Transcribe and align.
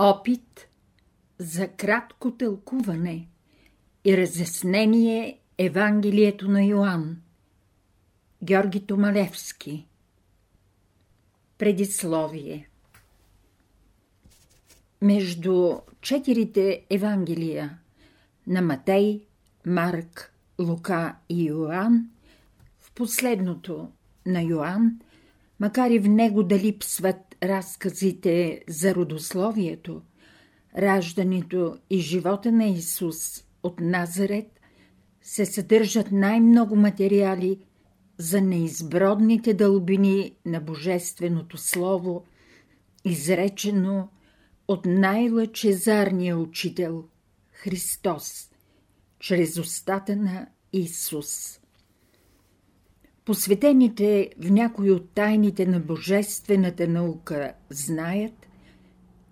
Опит 0.00 0.68
за 1.38 1.68
кратко 1.68 2.30
тълкуване 2.30 3.28
и 4.04 4.16
разяснение 4.16 5.38
Евангелието 5.58 6.50
на 6.50 6.64
Йоанн 6.64 7.16
Георги 8.42 8.86
Томалевски. 8.86 9.86
Предисловие. 11.58 12.68
Между 15.02 15.76
четирите 16.00 16.84
Евангелия 16.90 17.78
на 18.46 18.62
Матей, 18.62 19.22
Марк, 19.66 20.34
Лука 20.58 21.16
и 21.28 21.44
Йоанн, 21.44 22.10
в 22.78 22.92
последното 22.92 23.90
на 24.26 24.42
Йоанн, 24.42 25.00
макар 25.60 25.90
и 25.90 25.98
в 25.98 26.08
него 26.08 26.42
да 26.42 26.58
липсват 26.58 27.27
разказите 27.42 28.62
за 28.68 28.94
родословието, 28.94 30.02
раждането 30.78 31.78
и 31.90 31.98
живота 31.98 32.52
на 32.52 32.64
Исус 32.64 33.44
от 33.62 33.80
Назарет, 33.80 34.60
се 35.22 35.46
съдържат 35.46 36.12
най-много 36.12 36.76
материали 36.76 37.58
за 38.18 38.40
неизбродните 38.40 39.54
дълбини 39.54 40.36
на 40.46 40.60
Божественото 40.60 41.58
Слово, 41.58 42.24
изречено 43.04 44.08
от 44.68 44.86
най-лъчезарния 44.86 46.38
учител– 46.38 47.04
Христос, 47.52 48.50
чрез 49.18 49.58
устата 49.58 50.16
на 50.16 50.46
Исус. 50.72 51.57
Посветените 53.28 54.30
в 54.38 54.50
някои 54.50 54.90
от 54.90 55.10
тайните 55.10 55.66
на 55.66 55.80
божествената 55.80 56.88
наука 56.88 57.52
знаят, 57.70 58.46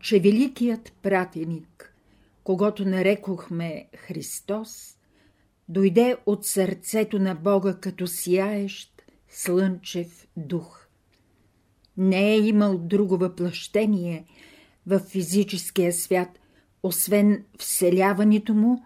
че 0.00 0.20
великият 0.20 0.92
пратеник, 1.02 1.94
когато 2.44 2.84
нарекохме 2.84 3.88
Христос, 3.96 4.96
дойде 5.68 6.16
от 6.26 6.46
сърцето 6.46 7.18
на 7.18 7.34
Бога 7.34 7.74
като 7.80 8.06
сияещ 8.06 9.02
слънчев 9.28 10.26
дух. 10.36 10.86
Не 11.96 12.32
е 12.32 12.38
имал 12.38 12.78
друго 12.78 13.16
въплъщение 13.16 14.24
в 14.86 14.98
физическия 14.98 15.92
свят, 15.92 16.38
освен 16.82 17.44
вселяването 17.58 18.54
му 18.54 18.84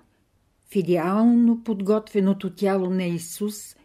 в 0.71 0.77
идеално 0.77 1.65
подготвеното 1.65 2.55
тяло 2.55 2.91
на 2.91 3.05
Исус, 3.05 3.77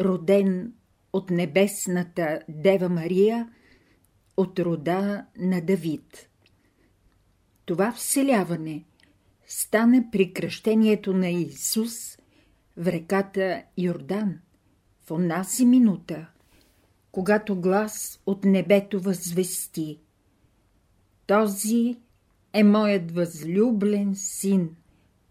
роден 0.00 0.72
от 1.12 1.30
небесната 1.30 2.40
Дева 2.48 2.88
Мария, 2.88 3.48
от 4.36 4.58
рода 4.58 5.26
на 5.38 5.60
Давид. 5.60 6.28
Това 7.64 7.92
вселяване 7.92 8.84
стана 9.46 10.04
при 10.12 10.32
кръщението 10.32 11.12
на 11.12 11.28
Исус 11.28 12.18
в 12.76 12.86
реката 12.86 13.62
Йордан 13.78 14.38
в 15.06 15.10
онази 15.10 15.66
минута, 15.66 16.26
когато 17.12 17.60
глас 17.60 18.20
от 18.26 18.44
небето 18.44 19.00
възвести 19.00 20.00
Този 21.26 21.96
е 22.52 22.64
моят 22.64 23.12
възлюблен 23.12 24.14
син, 24.14 24.76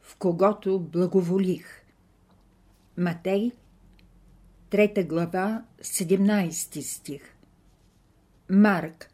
в 0.02 0.16
когото 0.18 0.80
благоволих. 0.80 1.86
Матей, 2.98 3.52
3 4.72 5.08
глава, 5.08 5.64
17 5.82 6.82
стих. 6.82 7.22
Марк, 8.50 9.10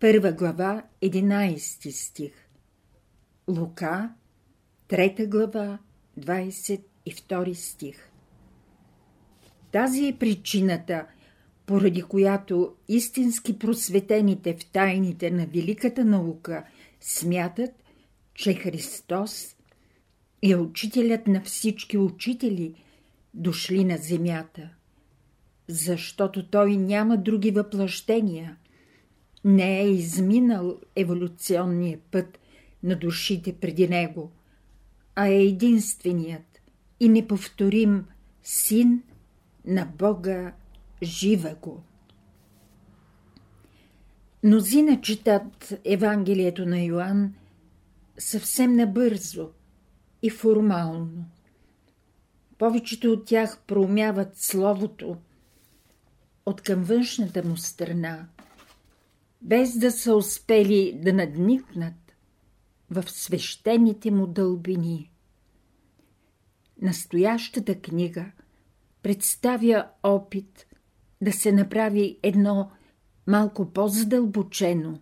1 0.00 0.36
глава, 0.36 0.82
11 1.02 1.90
стих. 1.90 2.32
Лука, 3.48 4.14
3 4.88 5.28
глава, 5.28 5.78
22 6.20 7.52
стих. 7.54 8.10
Тази 9.72 10.06
е 10.06 10.16
причината, 10.18 11.06
поради 11.66 12.02
която 12.02 12.74
истински 12.88 13.58
просветените 13.58 14.56
в 14.56 14.66
тайните 14.66 15.30
на 15.30 15.46
великата 15.46 16.04
наука 16.04 16.64
смятат, 17.00 17.70
че 18.34 18.54
Христос 18.54 19.56
е 20.42 20.56
учителят 20.56 21.26
на 21.26 21.42
всички 21.42 21.98
учители, 21.98 22.74
дошли 23.34 23.84
на 23.84 23.96
земята, 23.96 24.68
защото 25.68 26.46
той 26.46 26.76
няма 26.76 27.16
други 27.16 27.50
въплъщения, 27.50 28.56
не 29.44 29.80
е 29.80 29.90
изминал 29.90 30.80
еволюционния 30.96 31.98
път 32.10 32.38
на 32.82 32.96
душите 32.96 33.52
преди 33.52 33.88
него, 33.88 34.30
а 35.14 35.26
е 35.26 35.42
единственият 35.42 36.60
и 37.00 37.08
неповторим 37.08 38.04
син 38.42 39.02
на 39.64 39.84
Бога 39.98 40.52
жива 41.02 41.54
го. 41.62 41.82
Мнозина 44.42 45.00
четат 45.00 45.72
Евангелието 45.84 46.66
на 46.66 46.80
Йоанн 46.80 47.34
съвсем 48.18 48.76
набързо 48.76 49.50
и 50.22 50.30
формално. 50.30 51.24
Повечето 52.58 53.12
от 53.12 53.24
тях 53.24 53.62
проумяват 53.66 54.36
Словото 54.36 55.16
от 56.46 56.60
към 56.60 56.84
външната 56.84 57.44
му 57.44 57.56
страна, 57.56 58.28
без 59.42 59.78
да 59.78 59.90
са 59.90 60.14
успели 60.14 61.00
да 61.02 61.12
надникнат 61.12 62.16
в 62.90 63.04
свещените 63.06 64.10
му 64.10 64.26
дълбини. 64.26 65.12
Настоящата 66.82 67.80
книга 67.80 68.32
представя 69.02 69.88
опит 70.02 70.66
да 71.20 71.32
се 71.32 71.52
направи 71.52 72.18
едно 72.22 72.70
малко 73.26 73.72
по-задълбочено, 73.72 75.00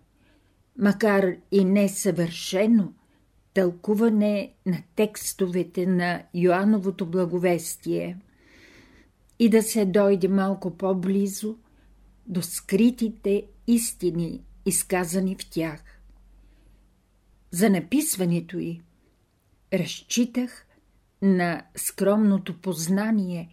макар 0.77 1.35
и 1.51 1.65
несъвършено, 1.65 2.93
тълкуване 3.57 4.53
на 4.65 4.83
текстовете 4.95 5.85
на 5.85 6.23
Йоановото 6.33 7.05
благовестие 7.05 8.17
и 9.39 9.49
да 9.49 9.63
се 9.63 9.85
дойде 9.85 10.27
малко 10.27 10.77
по-близо 10.77 11.57
до 12.27 12.41
скритите 12.41 13.43
истини, 13.67 14.43
изказани 14.65 15.35
в 15.35 15.49
тях. 15.49 16.01
За 17.51 17.69
написването 17.69 18.57
й 18.57 18.81
разчитах 19.73 20.65
на 21.21 21.61
скромното 21.75 22.61
познание, 22.61 23.49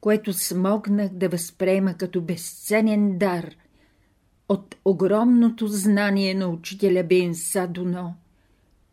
което 0.00 0.32
смогнах 0.32 1.08
да 1.08 1.28
възприема 1.28 1.94
като 1.94 2.20
безценен 2.20 3.18
дар 3.18 3.54
от 4.48 4.76
огромното 4.84 5.66
знание 5.66 6.34
на 6.34 6.48
учителя 6.48 7.04
Бен 7.04 7.34
Садуно, 7.34 8.14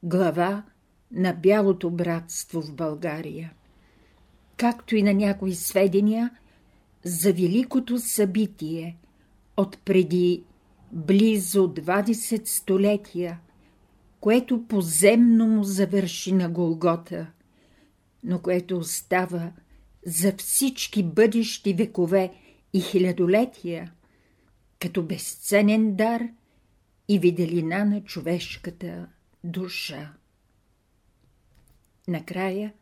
глава 0.06 0.64
на 1.12 1.34
Бялото 1.34 1.90
братство 1.90 2.62
в 2.62 2.76
България, 2.76 3.54
както 4.58 4.96
и 4.96 5.04
на 5.04 5.14
някои 5.14 5.56
сведения 5.56 6.32
за 7.04 7.34
великото 7.34 8.00
събитие 8.00 8.98
от 9.58 9.78
преди 9.86 10.44
близо 10.92 11.74
20 11.74 12.46
столетия, 12.46 13.40
което 14.20 14.68
поземно 14.68 15.48
му 15.48 15.64
завърши 15.64 16.32
на 16.32 16.50
Голгота, 16.50 17.28
но 18.24 18.40
което 18.40 18.78
остава 18.78 19.52
за 20.06 20.34
всички 20.38 21.04
бъдещи 21.04 21.74
векове 21.74 22.34
и 22.74 22.82
хилядолетия, 22.82 23.94
като 24.80 25.04
безценен 25.04 25.96
дар 25.96 26.28
и 27.08 27.20
виделина 27.20 27.86
на 27.86 28.04
човешката 28.04 29.08
душа. 29.45 30.13
Накрая, 32.07 32.74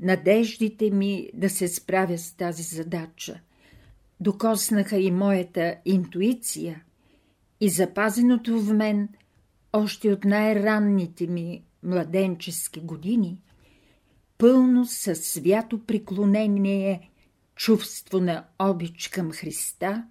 надеждите 0.00 0.90
ми 0.90 1.30
да 1.34 1.50
се 1.50 1.68
справя 1.68 2.18
с 2.18 2.32
тази 2.32 2.62
задача 2.62 3.40
докоснаха 4.20 4.96
и 4.98 5.10
моята 5.10 5.76
интуиция 5.84 6.84
и 7.60 7.68
запазеното 7.68 8.60
в 8.60 8.72
мен 8.72 9.08
още 9.72 10.12
от 10.12 10.24
най-ранните 10.24 11.26
ми 11.26 11.64
младенчески 11.82 12.80
години, 12.80 13.42
пълно 14.38 14.86
със 14.86 15.24
свято 15.24 15.86
преклонение 15.86 17.10
чувство 17.56 18.20
на 18.20 18.44
обич 18.58 19.08
към 19.08 19.32
Христа 19.32 20.06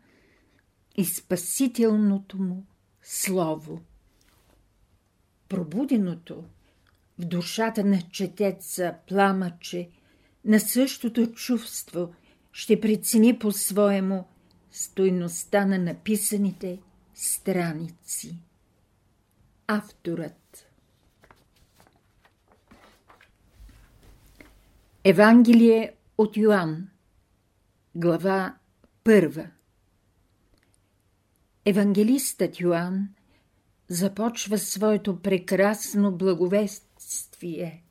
и 0.97 1.05
спасителното 1.05 2.37
му 2.37 2.65
Слово. 3.03 3.81
Пробуденото 5.49 6.43
в 7.19 7.25
душата 7.25 7.83
на 7.83 8.01
четеца 8.01 8.95
пламъче 9.07 9.89
на 10.45 10.59
същото 10.59 11.31
чувство 11.31 12.13
ще 12.51 12.81
прецени 12.81 13.39
по-своему 13.39 14.25
стойността 14.71 15.65
на 15.65 15.77
написаните 15.77 16.79
страници. 17.13 18.37
Авторът 19.67 20.67
Евангелие 25.03 25.93
от 26.17 26.37
Йоанн 26.37 26.87
Глава 27.95 28.55
първа 29.03 29.47
Евангелистът 31.65 32.59
Йоанн 32.59 33.09
започва 33.87 34.57
своето 34.57 35.21
прекрасно 35.21 36.11
благовестие 36.17 37.83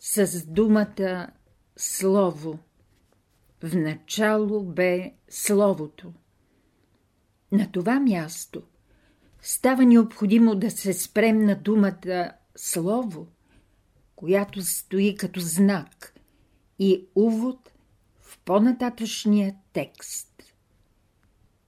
с 0.00 0.46
думата 0.46 1.30
Слово. 1.76 2.58
В 3.62 3.74
начало 3.74 4.64
бе 4.64 5.12
Словото. 5.28 6.12
На 7.52 7.72
това 7.72 8.00
място 8.00 8.62
става 9.42 9.84
необходимо 9.84 10.54
да 10.54 10.70
се 10.70 10.92
спрем 10.92 11.44
на 11.44 11.54
думата 11.54 12.32
Слово, 12.56 13.28
която 14.16 14.62
стои 14.62 15.16
като 15.16 15.40
знак 15.40 16.14
и 16.78 17.04
увод 17.14 17.72
в 18.20 18.38
по-нататъчния 18.44 19.56
текст. 19.72 20.42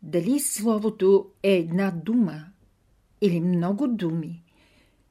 Дали 0.03 0.41
Словото 0.41 1.31
е 1.43 1.53
една 1.53 1.91
дума 1.91 2.52
или 3.23 3.41
много 3.41 3.89
думи, 3.89 4.43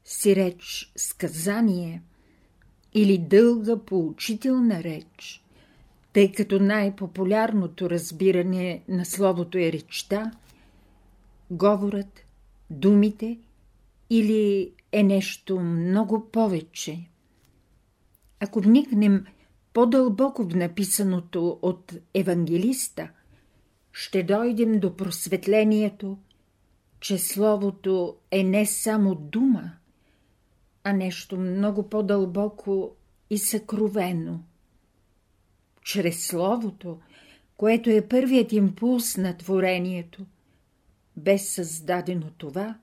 си 0.06 0.36
реч 0.36 0.92
сказание 0.96 2.02
или 2.94 3.18
дълга 3.18 3.78
поучителна 3.78 4.84
реч, 4.84 5.44
тъй 6.14 6.32
като 6.32 6.60
най-популярното 6.60 7.90
разбиране 7.90 8.84
на 8.88 9.06
Словото 9.06 9.58
е 9.58 9.72
речта, 9.72 10.32
говорът, 11.52 12.20
думите 12.70 13.40
или 14.10 14.72
е 14.92 15.04
нещо 15.04 15.60
много 15.60 16.30
повече. 16.32 17.00
Ако 18.40 18.62
вникнем 18.62 19.26
по-дълбоко 19.74 20.44
в 20.44 20.56
написаното 20.56 21.60
от 21.62 21.94
евангелиста, 22.14 23.10
ще 23.92 24.24
дойдем 24.24 24.80
до 24.80 24.96
просветлението, 24.98 26.18
че 27.02 27.18
Словото 27.18 28.18
е 28.32 28.44
не 28.44 28.66
само 28.66 29.16
дума, 29.16 29.72
а 30.84 30.94
нещо 30.94 31.38
много 31.38 31.90
по-дълбоко 31.90 32.92
и 33.30 33.38
съкровено. 33.38 34.44
Чрез 35.84 36.28
Словото, 36.28 37.00
което 37.58 37.90
е 37.90 38.08
първият 38.08 38.52
импулс 38.52 39.18
на 39.18 39.38
творението– 39.38 40.26
бе 41.18 41.38
създадено 41.38 42.32
това, 42.38 42.76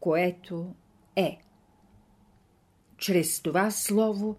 което 0.00 0.74
е. 1.16 1.38
Чрез 2.98 3.40
това 3.40 3.70
слово 3.70 4.36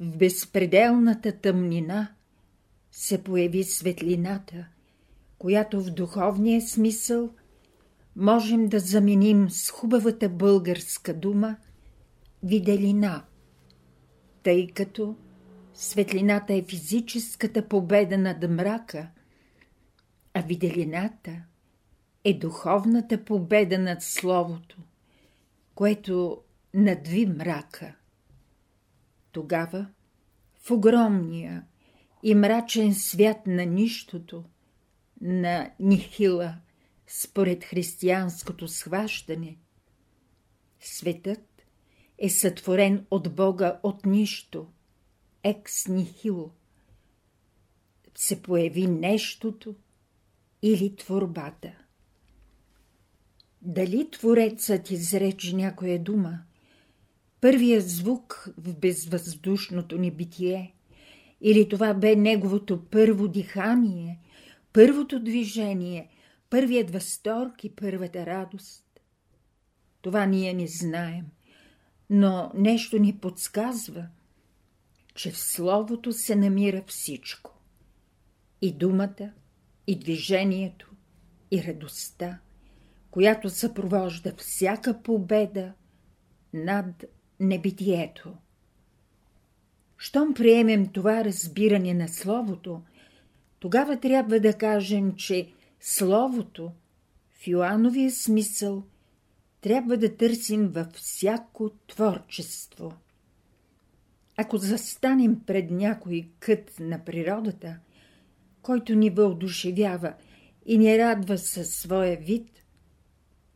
в 0.00 0.16
безпределната 0.16 1.32
тъмнина 1.32 2.14
се 2.90 3.24
появи 3.24 3.64
светлината, 3.64 4.66
която 5.38 5.82
в 5.82 5.90
духовния 5.90 6.62
смисъл 6.62 7.30
можем 8.16 8.68
да 8.68 8.80
заменим 8.80 9.50
с 9.50 9.70
хубавата 9.70 10.28
българска 10.28 11.14
дума 11.14 11.56
виделина, 12.42 13.24
тъй 14.42 14.66
като 14.66 15.16
светлината 15.74 16.54
е 16.54 16.62
физическата 16.62 17.68
победа 17.68 18.18
над 18.18 18.50
мрака, 18.50 19.08
а 20.34 20.42
виделината– 20.42 21.42
е 22.24 22.38
духовната 22.38 23.24
победа 23.24 23.78
над 23.78 24.02
Словото, 24.02 24.76
което 25.74 26.42
надви 26.74 27.26
мрака. 27.26 27.94
Тогава 29.32 29.86
в 30.62 30.70
огромния 30.70 31.64
и 32.22 32.34
мрачен 32.34 32.94
свят 32.94 33.46
на 33.46 33.66
нищото, 33.66 34.44
на 35.20 35.70
нихила, 35.80 36.54
според 37.06 37.64
християнското 37.64 38.68
схващане, 38.68 39.56
светът 40.80 41.52
е 42.18 42.30
сътворен 42.30 43.06
от 43.10 43.34
Бога 43.34 43.80
от 43.82 44.06
нищо, 44.06 44.66
екс 45.44 45.92
нихило. 45.92 46.50
Се 48.14 48.42
появи 48.42 48.86
нещото 48.86 49.74
или 50.62 50.96
творбата. 50.96 51.72
Дали 53.62 54.10
Творецът 54.10 54.90
изрече 54.90 55.56
някоя 55.56 56.02
дума? 56.02 56.38
Първият 57.40 57.88
звук 57.88 58.48
в 58.58 58.78
безвъздушното 58.78 59.98
ни 59.98 60.10
битие? 60.10 60.74
Или 61.40 61.68
това 61.68 61.94
бе 61.94 62.16
неговото 62.16 62.84
първо 62.84 63.28
дихание, 63.28 64.20
първото 64.72 65.20
движение, 65.20 66.08
първият 66.52 66.90
възторг 66.90 67.64
и 67.64 67.74
първата 67.74 68.26
радост? 68.26 69.00
Това 70.00 70.26
ние 70.26 70.54
не 70.54 70.66
знаем, 70.66 71.26
но 72.10 72.50
нещо 72.54 72.98
ни 72.98 73.18
подсказва, 73.18 74.06
че 75.14 75.30
в 75.30 75.38
Словото 75.38 76.12
се 76.12 76.36
намира 76.36 76.82
всичко. 76.86 77.58
И 78.62 78.72
думата, 78.72 79.32
и 79.86 79.98
движението, 79.98 80.90
и 81.50 81.62
радостта– 81.62 82.38
която 83.12 83.50
съпровожда 83.50 84.34
всяка 84.36 85.02
победа 85.02 85.72
над 86.54 87.04
небитието. 87.40 88.34
Щом 89.98 90.34
приемем 90.34 90.86
това 90.86 91.24
разбиране 91.24 91.94
на 91.94 92.08
Словото, 92.08 92.82
тогава 93.58 94.00
трябва 94.00 94.40
да 94.40 94.54
кажем, 94.54 95.16
че 95.16 95.52
Словото 95.84 96.72
в 97.30 97.46
Йоановия 97.46 98.10
смисъл 98.10 98.84
трябва 99.60 99.96
да 99.96 100.16
търсим 100.16 100.68
във 100.68 100.86
всяко 100.92 101.70
творчество. 101.86 102.92
Ако 104.36 104.58
застанем 104.58 105.40
пред 105.46 105.70
някой 105.70 106.28
кът 106.38 106.80
на 106.80 107.04
природата, 107.04 107.78
който 108.62 108.94
ни 108.94 109.10
въодушевява 109.10 110.14
и 110.66 110.78
ни 110.78 110.98
радва 110.98 111.38
със 111.38 111.74
своя 111.74 112.16
вид, 112.16 112.64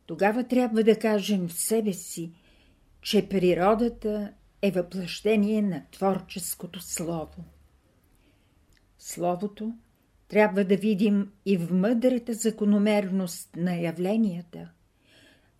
тогава 0.05 0.47
трябва 0.47 0.83
да 0.83 0.99
кажем 0.99 1.47
в 1.47 1.53
себе 1.53 1.93
си, 1.93 2.31
че 3.01 3.29
природата 3.29 4.33
е 4.61 4.71
въплъщение 4.71 5.61
на 5.61 5.85
творческото 5.91 6.79
слово. 6.81 7.43
Словото 8.99 9.73
трябва 10.27 10.63
да 10.63 10.77
видим 10.77 11.31
и 11.45 11.57
в 11.57 11.73
мъдрата 11.73 12.33
закономерност 12.33 13.49
на 13.55 13.75
явленията, 13.75 14.69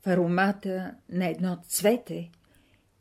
в 0.03 0.07
аромата 0.07 0.93
на 1.09 1.27
едно 1.27 1.57
цвете 1.67 2.31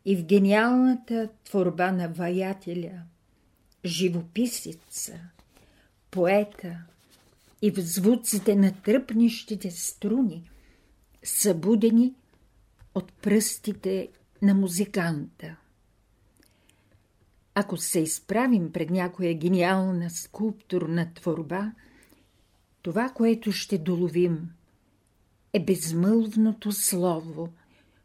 и 0.04 0.16
в 0.16 0.25
гениалната 0.25 1.28
творба 1.44 1.92
на 1.92 2.08
ваятеля, 2.08 3.02
живописица, 3.85 5.14
поета 6.11 6.78
и 7.62 7.70
в 7.70 7.80
звуците 7.80 8.56
на 8.56 8.73
тръпнищите 8.82 9.70
струни– 9.70 10.50
събудени 11.26 12.14
от 12.94 13.12
пръстите 13.12 14.08
на 14.42 14.54
музиканта. 14.54 15.56
Ако 17.58 17.76
се 17.76 18.00
изправим 18.00 18.72
пред 18.72 18.90
някоя 18.90 19.34
гениална 19.34 20.10
скулптурна 20.10 21.14
творба, 21.14 21.72
това, 22.82 23.08
което 23.08 23.52
ще 23.52 23.78
доловим, 23.78 24.50
е 25.52 25.64
безмълвното 25.64 26.72
слово, 26.72 27.48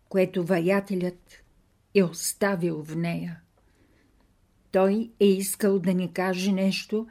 което 0.10 0.44
ваятелят 0.44 1.44
е 1.96 2.04
оставил 2.04 2.84
в 2.84 2.96
нея. 2.96 3.42
Той 4.72 5.12
е 5.20 5.26
искал 5.26 5.80
да 5.80 5.94
ни 5.94 6.14
каже 6.14 6.52
нещо 6.52 7.08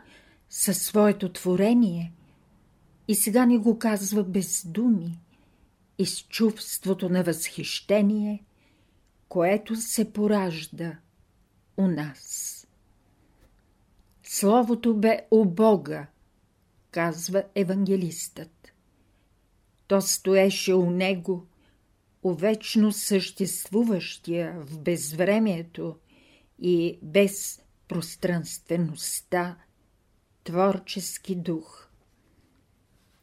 със 0.48 0.82
своето 0.82 1.32
творение 1.32 2.12
и 3.08 3.14
сега 3.14 3.46
ни 3.46 3.58
го 3.58 3.78
казва 3.78 4.24
без 4.24 4.66
думи– 4.66 5.18
и 6.00 6.06
с 6.06 6.22
чувството 6.22 7.08
на 7.08 7.22
възхищение, 7.22 8.44
което 9.28 9.76
се 9.76 10.12
поражда 10.12 10.98
у 11.80 11.86
нас. 11.86 12.66
Словото 14.22 14.94
бе 14.94 15.26
у 15.30 15.44
Бога, 15.44 16.06
казва 16.90 17.44
евангелистът. 17.54 18.72
То 19.86 20.00
стоеше 20.00 20.74
у 20.74 20.90
Него, 20.90 21.46
у 22.22 22.32
вечно 22.32 22.92
съществуващия 22.92 24.60
в 24.60 24.80
безвремието 24.80 25.96
и 26.58 26.98
без 27.02 27.62
пространствеността 27.88 29.56
творчески 30.44 31.34
дух. 31.34 31.88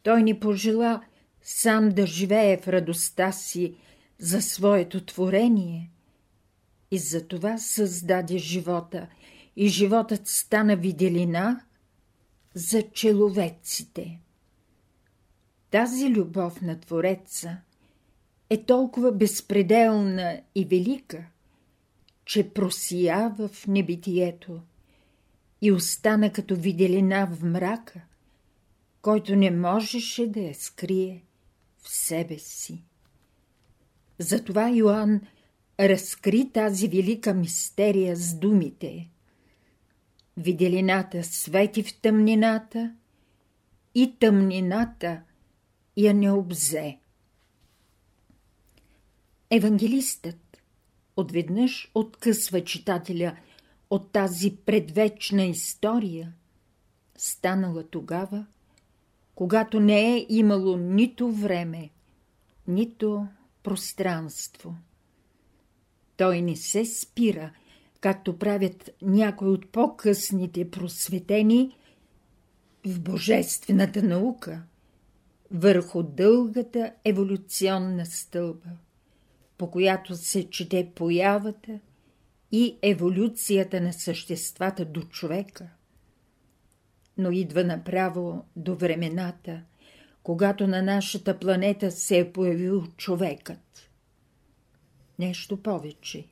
Той 0.04 0.24
ни 0.24 0.40
пожела 0.40 1.04
сам 1.42 1.90
да 1.90 2.08
живее 2.08 2.58
в 2.58 2.68
радостта 2.68 3.32
си 3.32 3.76
за 4.20 4.42
своето 4.42 5.06
творение 5.06 5.92
и 6.92 6.98
за 6.98 7.28
това 7.28 7.58
създаде 7.58 8.38
живота 8.38 9.08
и 9.56 9.68
животът 9.68 10.28
стана 10.28 10.76
виделина 10.76 11.62
за 12.54 12.82
человеците. 12.82 14.20
Тази 15.72 16.10
любов 16.10 16.62
на 16.62 16.80
Твореца 16.80 17.58
е 18.50 18.64
толкова 18.64 19.12
безпределна 19.12 20.42
и 20.56 20.66
велика, 20.66 21.26
че 22.26 22.50
просиява 22.50 23.48
в 23.48 23.68
небитието 23.68 24.62
и 25.62 25.72
остана 25.72 26.32
като 26.32 26.56
виделина 26.56 27.26
в 27.26 27.44
мрака, 27.44 28.02
който 29.02 29.36
не 29.36 29.52
можеше 29.52 30.28
да 30.28 30.40
я 30.40 30.56
скрие 30.56 31.24
в 31.82 31.90
себе 31.90 32.40
си. 32.40 32.84
Затова 34.20 34.70
Йоанн 34.70 35.22
разкри 35.80 36.50
тази 36.54 36.88
велика 36.88 37.34
мистерия 37.34 38.16
с 38.16 38.34
думите 38.34 39.10
Виделината 40.38 41.24
свети 41.24 41.84
в 41.84 42.02
тъмнината 42.02 42.96
и 43.96 44.16
тъмнината 44.20 45.22
я 45.98 46.14
не 46.14 46.32
обзе. 46.32 46.98
Евангелистът 49.50 50.58
отведнъж 51.18 51.92
откъсва 51.96 52.64
читателя 52.64 53.38
от 53.90 54.12
тази 54.12 54.56
предвечна 54.56 55.44
история, 55.44 56.34
станала 57.18 57.88
тогава, 57.88 58.46
когато 59.36 59.80
не 59.80 60.16
е 60.16 60.26
имало 60.30 60.78
нито 60.78 61.32
време, 61.32 61.90
нито 62.68 63.28
пространство. 63.64 64.76
Той 66.18 66.42
не 66.42 66.56
се 66.56 66.86
спира, 66.86 67.52
както 68.02 68.40
правят 68.40 68.90
някои 69.02 69.48
от 69.48 69.72
по-късните 69.72 70.72
просветени 70.72 71.78
в 72.86 73.00
божествената 73.00 74.04
наука, 74.04 74.64
върху 75.52 76.04
дългата 76.04 76.94
еволюционна 77.06 78.06
стълба, 78.06 78.70
по 79.58 79.72
която 79.72 80.16
се 80.16 80.50
чете 80.50 80.92
появата 80.96 81.80
и 82.52 82.78
еволюцията 82.82 83.82
на 83.82 83.94
съществата 83.94 84.86
до 84.86 85.02
човека, 85.02 85.70
но 87.18 87.32
идва 87.32 87.64
направо 87.64 88.46
до 88.56 88.76
времената, 88.76 89.62
когато 90.24 90.68
на 90.68 90.82
нашата 90.82 91.40
планета 91.40 91.92
се 91.92 92.20
е 92.20 92.32
появил 92.32 92.88
човекът. 92.98 93.87
Нещо 95.20 95.58
повече. 95.64 96.28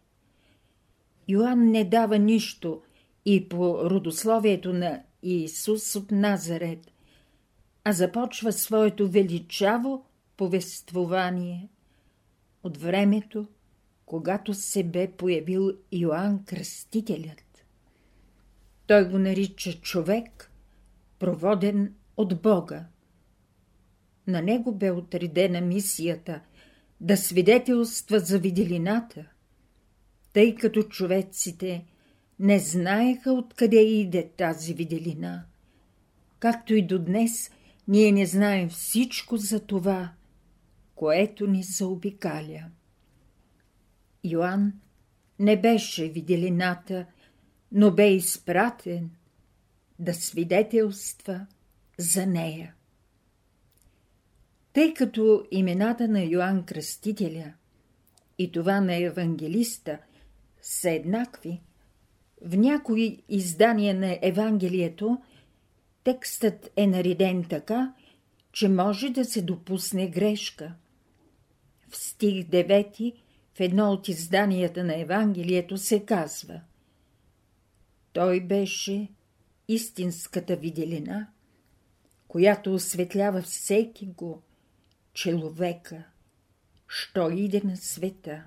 Йоанн 1.27 1.71
не 1.71 1.85
дава 1.85 2.19
нищо 2.19 2.81
и 3.25 3.49
по 3.49 3.89
родословието 3.89 4.73
на 4.73 5.03
Иисус 5.23 5.95
от 5.95 6.11
Назарет, 6.11 6.91
а 7.83 7.93
започва 7.93 8.51
своето 8.51 9.09
величаво 9.09 10.05
повествование 10.37 11.69
от 12.63 12.77
времето, 12.77 13.47
когато 14.05 14.53
се 14.53 14.83
бе 14.83 15.11
появил 15.11 15.71
Йоанн 15.91 16.43
Кръстителят. 16.45 17.65
Той 18.87 19.09
го 19.09 19.19
нарича 19.19 19.73
човек, 19.73 20.51
проводен 21.19 21.93
от 22.17 22.41
Бога. 22.41 22.85
На 24.27 24.41
него 24.41 24.75
бе 24.75 24.91
отредена 24.91 25.61
мисията 25.61 26.41
да 27.01 27.17
свидетелства 27.17 28.19
за 28.19 28.39
виделината, 28.39 29.25
тъй 30.33 30.55
като 30.55 30.83
човеците 30.83 31.85
не 32.39 32.59
знаеха 32.59 33.33
откъде 33.33 33.81
иде 33.81 34.29
тази 34.37 34.73
виделина. 34.73 35.45
Както 36.39 36.73
и 36.73 36.81
до 36.81 36.99
днес 36.99 37.51
ние 37.87 38.11
не 38.11 38.25
знаем 38.25 38.69
всичко 38.69 39.37
за 39.37 39.59
това, 39.59 40.11
което 40.95 41.47
ни 41.47 41.63
заобикаля. 41.63 42.63
Йоанн 44.23 44.73
не 45.39 45.61
беше 45.61 46.09
виделината, 46.09 47.05
но 47.71 47.91
бе 47.91 48.13
изпратен 48.13 49.09
да 49.99 50.13
свидетелства 50.13 51.45
за 51.97 52.25
нея. 52.25 52.75
Тъй 54.75 54.93
като 54.93 55.45
имената 55.51 56.07
на 56.07 56.23
Йоанн 56.23 56.63
Кръстителя 56.63 57.53
и 58.37 58.51
това 58.51 58.81
на 58.81 58.95
евангелиста 58.95 59.97
са 60.61 60.91
еднакви, 60.91 61.61
в 62.41 62.57
някои 62.57 63.23
издания 63.29 63.95
на 63.95 64.19
Евангелието 64.21 65.21
текстът 66.03 66.71
е 66.75 66.87
нареден 66.87 67.43
така, 67.49 67.93
че 68.51 68.69
може 68.69 69.09
да 69.09 69.25
се 69.25 69.41
допусне 69.41 70.07
грешка. 70.07 70.73
В 71.89 71.97
стих 71.97 72.45
9 72.45 73.13
в 73.55 73.59
едно 73.59 73.91
от 73.91 74.07
изданията 74.07 74.83
на 74.83 74.99
Евангелието 74.99 75.77
се 75.77 76.05
казва 76.05 76.61
Той 78.13 78.39
беше 78.39 79.07
истинската 79.67 80.55
виделина, 80.55 81.27
която 82.27 82.73
осветлява 82.73 83.41
всеки 83.41 84.05
го, 84.05 84.41
човека, 85.15 86.03
що 86.87 87.29
иде 87.31 87.61
на 87.63 87.77
света. 87.77 88.43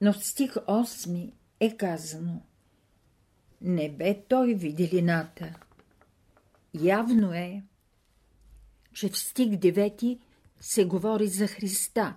Но 0.00 0.12
в 0.12 0.26
стих 0.26 0.54
8 0.54 1.32
е 1.60 1.76
казано 1.76 2.42
Не 3.60 3.90
бе 3.90 4.24
той 4.28 4.54
виделината. 4.54 5.54
Явно 6.74 7.32
е, 7.32 7.62
че 8.92 9.08
в 9.08 9.18
стих 9.18 9.48
9 9.48 10.20
се 10.60 10.84
говори 10.84 11.28
за 11.28 11.46
Христа, 11.46 12.16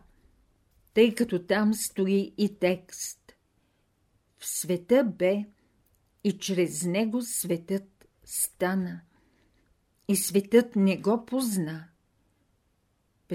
тъй 0.94 1.16
като 1.16 1.46
там 1.46 1.74
стои 1.74 2.34
и 2.38 2.60
текст. 2.60 3.34
В 4.38 4.46
света 4.46 5.04
бе 5.04 5.46
и 6.24 6.38
чрез 6.38 6.84
него 6.84 7.22
светът 7.22 8.08
стана. 8.24 9.02
И 10.08 10.16
светът 10.16 10.76
не 10.76 10.98
го 10.98 11.26
позна. 11.26 11.88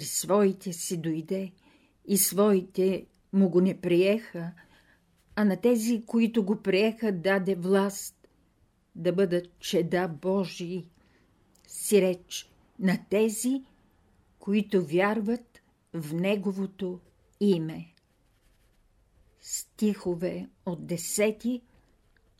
При 0.01 0.07
своите 0.07 0.73
си 0.73 0.97
дойде 0.97 1.53
и 2.05 2.17
своите 2.17 3.07
му 3.33 3.49
го 3.49 3.61
не 3.61 3.81
приеха, 3.81 4.53
а 5.37 5.45
на 5.45 5.61
тези, 5.61 6.03
които 6.07 6.45
го 6.45 6.63
приеха, 6.63 7.13
даде 7.13 7.55
власт 7.55 8.29
да 8.95 9.13
бъдат 9.13 9.59
чеда 9.59 10.09
Божии. 10.09 10.89
Си 11.67 12.03
реч 12.03 12.51
на 12.79 12.99
тези, 13.11 13.65
които 14.39 14.87
вярват 14.87 15.63
в 15.93 16.15
Неговото 16.15 17.01
име. 17.41 17.95
Стихове 19.41 20.49
от 20.67 20.81
10 20.81 21.63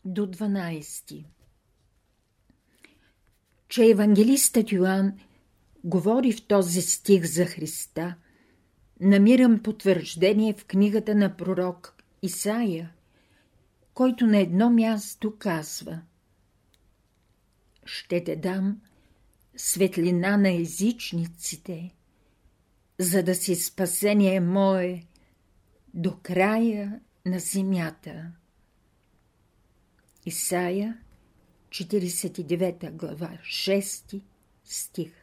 до 0.05 0.27
12 0.27 1.25
Че 3.67 3.85
евангелистът 3.85 4.71
Йоанн 4.71 5.13
говори 5.83 6.31
в 6.31 6.47
този 6.47 6.81
стих 6.81 7.25
за 7.25 7.45
Христа, 7.45 8.15
намирам 8.99 9.63
потвърждение 9.63 10.53
в 10.53 10.65
книгата 10.65 11.15
на 11.15 11.37
пророк 11.37 11.95
Исаия, 12.21 12.93
който 13.93 14.27
на 14.27 14.37
едно 14.37 14.69
място 14.69 15.35
казва 15.39 16.01
Ще 17.85 18.23
те 18.23 18.35
дам 18.35 18.81
светлина 19.55 20.37
на 20.37 20.53
езичниците, 20.53 21.95
за 22.99 23.23
да 23.23 23.35
си 23.35 23.55
спасение 23.55 24.39
мое 24.39 25.03
до 25.93 26.17
края 26.23 26.99
на 27.25 27.39
земята. 27.39 28.31
Исаия, 30.25 30.97
49 31.69 32.91
глава, 32.91 33.37
6 33.43 34.21
стих. 34.63 35.20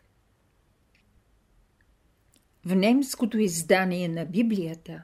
В 2.68 2.76
немското 2.76 3.38
издание 3.38 4.08
на 4.08 4.26
Библията, 4.26 5.02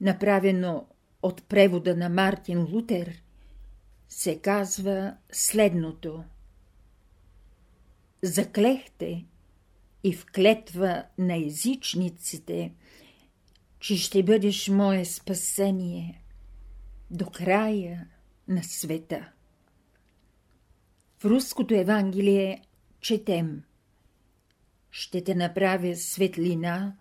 направено 0.00 0.86
от 1.22 1.44
превода 1.48 1.96
на 1.96 2.08
Мартин 2.08 2.66
Лутер, 2.72 3.22
се 4.08 4.38
казва 4.38 5.16
следното. 5.32 6.24
Заклехте 8.22 9.24
и 10.04 10.12
в 10.12 10.26
клетва 10.26 11.04
на 11.18 11.46
езичниците, 11.46 12.72
че 13.78 13.96
ще 13.96 14.22
бъдеш 14.22 14.68
мое 14.68 15.04
спасение 15.04 16.24
до 17.10 17.26
края 17.26 18.08
на 18.48 18.62
света. 18.62 19.32
В 21.18 21.24
руското 21.24 21.74
Евангелие 21.74 22.62
четем 23.00 23.62
Ще 24.90 25.24
те 25.24 25.34
направя 25.34 25.96
светлина 25.96 26.94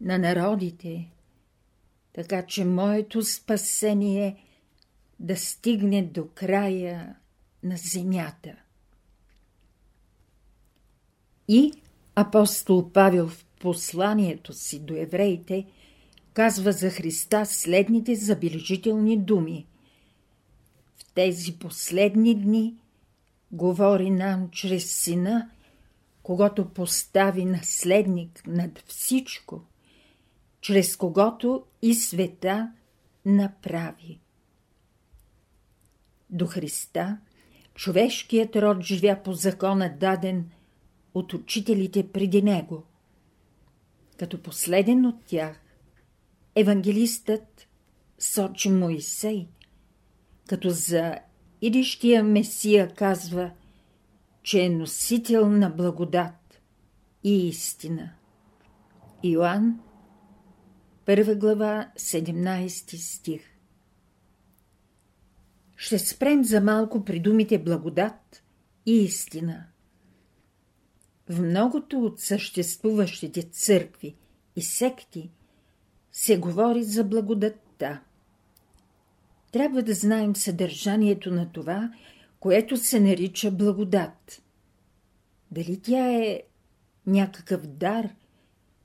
на 0.00 0.18
народите, 0.18 1.08
така 2.12 2.46
че 2.46 2.64
моето 2.64 3.22
спасение 3.22 4.44
да 5.20 5.36
стигне 5.36 6.02
до 6.02 6.28
края 6.34 7.16
на 7.62 7.76
земята. 7.76 8.56
И 11.48 11.72
апостол 12.14 12.90
Павел 12.90 13.28
в 13.28 13.44
посланието 13.60 14.52
си 14.52 14.80
до 14.80 14.94
евреите 14.96 15.66
казва 16.34 16.72
за 16.72 16.90
Христа 16.90 17.46
следните 17.46 18.14
забележителни 18.14 19.18
думи. 19.18 19.66
В 20.96 21.14
тези 21.14 21.58
последни 21.58 22.34
дни 22.34 22.74
говори 23.52 24.10
нам 24.10 24.50
чрез 24.50 25.02
Сина, 25.02 25.50
когато 26.22 26.68
постави 26.68 27.44
наследник 27.44 28.42
над 28.46 28.84
всичко, 28.86 29.64
чрез 30.60 30.96
когото 30.96 31.64
и 31.82 31.94
света 31.94 32.72
направи. 33.24 34.20
До 36.30 36.46
Христа 36.46 37.18
човешкият 37.74 38.56
род 38.56 38.82
живя 38.82 39.22
по 39.24 39.32
закона 39.32 39.96
даден 40.00 40.50
от 41.14 41.32
учителите 41.32 42.08
преди 42.08 42.42
него. 42.42 42.84
Като 44.18 44.42
последен 44.42 45.06
от 45.06 45.24
тях, 45.24 45.60
евангелистът 46.54 47.68
сочи 48.18 48.70
Моисей, 48.70 49.46
като 50.48 50.70
за 50.70 51.18
идещия 51.62 52.24
Месия 52.24 52.94
казва, 52.94 53.50
че 54.42 54.64
е 54.64 54.70
носител 54.70 55.48
на 55.48 55.70
благодат 55.70 56.60
и 57.24 57.48
истина. 57.48 58.10
Иоанн, 59.22 59.80
1 61.06 61.38
глава, 61.38 61.90
17 61.96 62.96
стих 62.96 63.42
Ще 65.76 65.98
спрем 65.98 66.44
за 66.44 66.60
малко 66.60 67.04
при 67.04 67.20
думите 67.20 67.58
благодат 67.58 68.42
и 68.86 68.92
истина. 68.92 69.64
В 71.28 71.40
многото 71.40 72.04
от 72.04 72.20
съществуващите 72.20 73.42
църкви 73.42 74.16
и 74.56 74.62
секти 74.62 75.30
се 76.12 76.38
говори 76.38 76.82
за 76.82 77.04
благодатта. 77.04 78.00
Трябва 79.52 79.82
да 79.82 79.94
знаем 79.94 80.36
съдържанието 80.36 81.30
на 81.30 81.52
това, 81.52 81.92
което 82.42 82.76
се 82.76 83.00
нарича 83.00 83.50
благодат. 83.50 84.42
Дали 85.50 85.80
тя 85.80 86.12
е 86.12 86.42
някакъв 87.06 87.66
дар, 87.66 88.08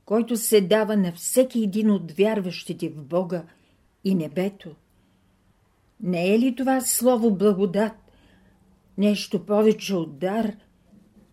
който 0.06 0.38
се 0.38 0.62
дава 0.62 0.98
на 0.98 1.12
всеки 1.12 1.64
един 1.64 1.92
от 1.92 2.12
вярващите 2.12 2.90
в 2.90 3.04
Бога 3.04 3.44
и 4.04 4.16
небето? 4.16 4.76
Не 6.00 6.34
е 6.34 6.40
ли 6.40 6.56
това 6.56 6.82
слово 6.82 7.36
благодат 7.36 7.94
нещо 8.98 9.46
повече 9.46 9.96
от 9.96 10.20
дар, 10.20 10.56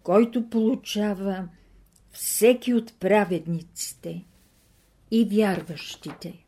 който 0.02 0.50
получава 0.50 1.48
всеки 2.10 2.74
от 2.74 2.98
праведниците 2.98 4.24
и 5.10 5.24
вярващите? 5.24 6.46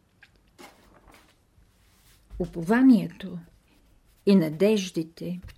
Упованието 2.38 3.38
и 4.26 4.36
надеждите– 4.36 5.40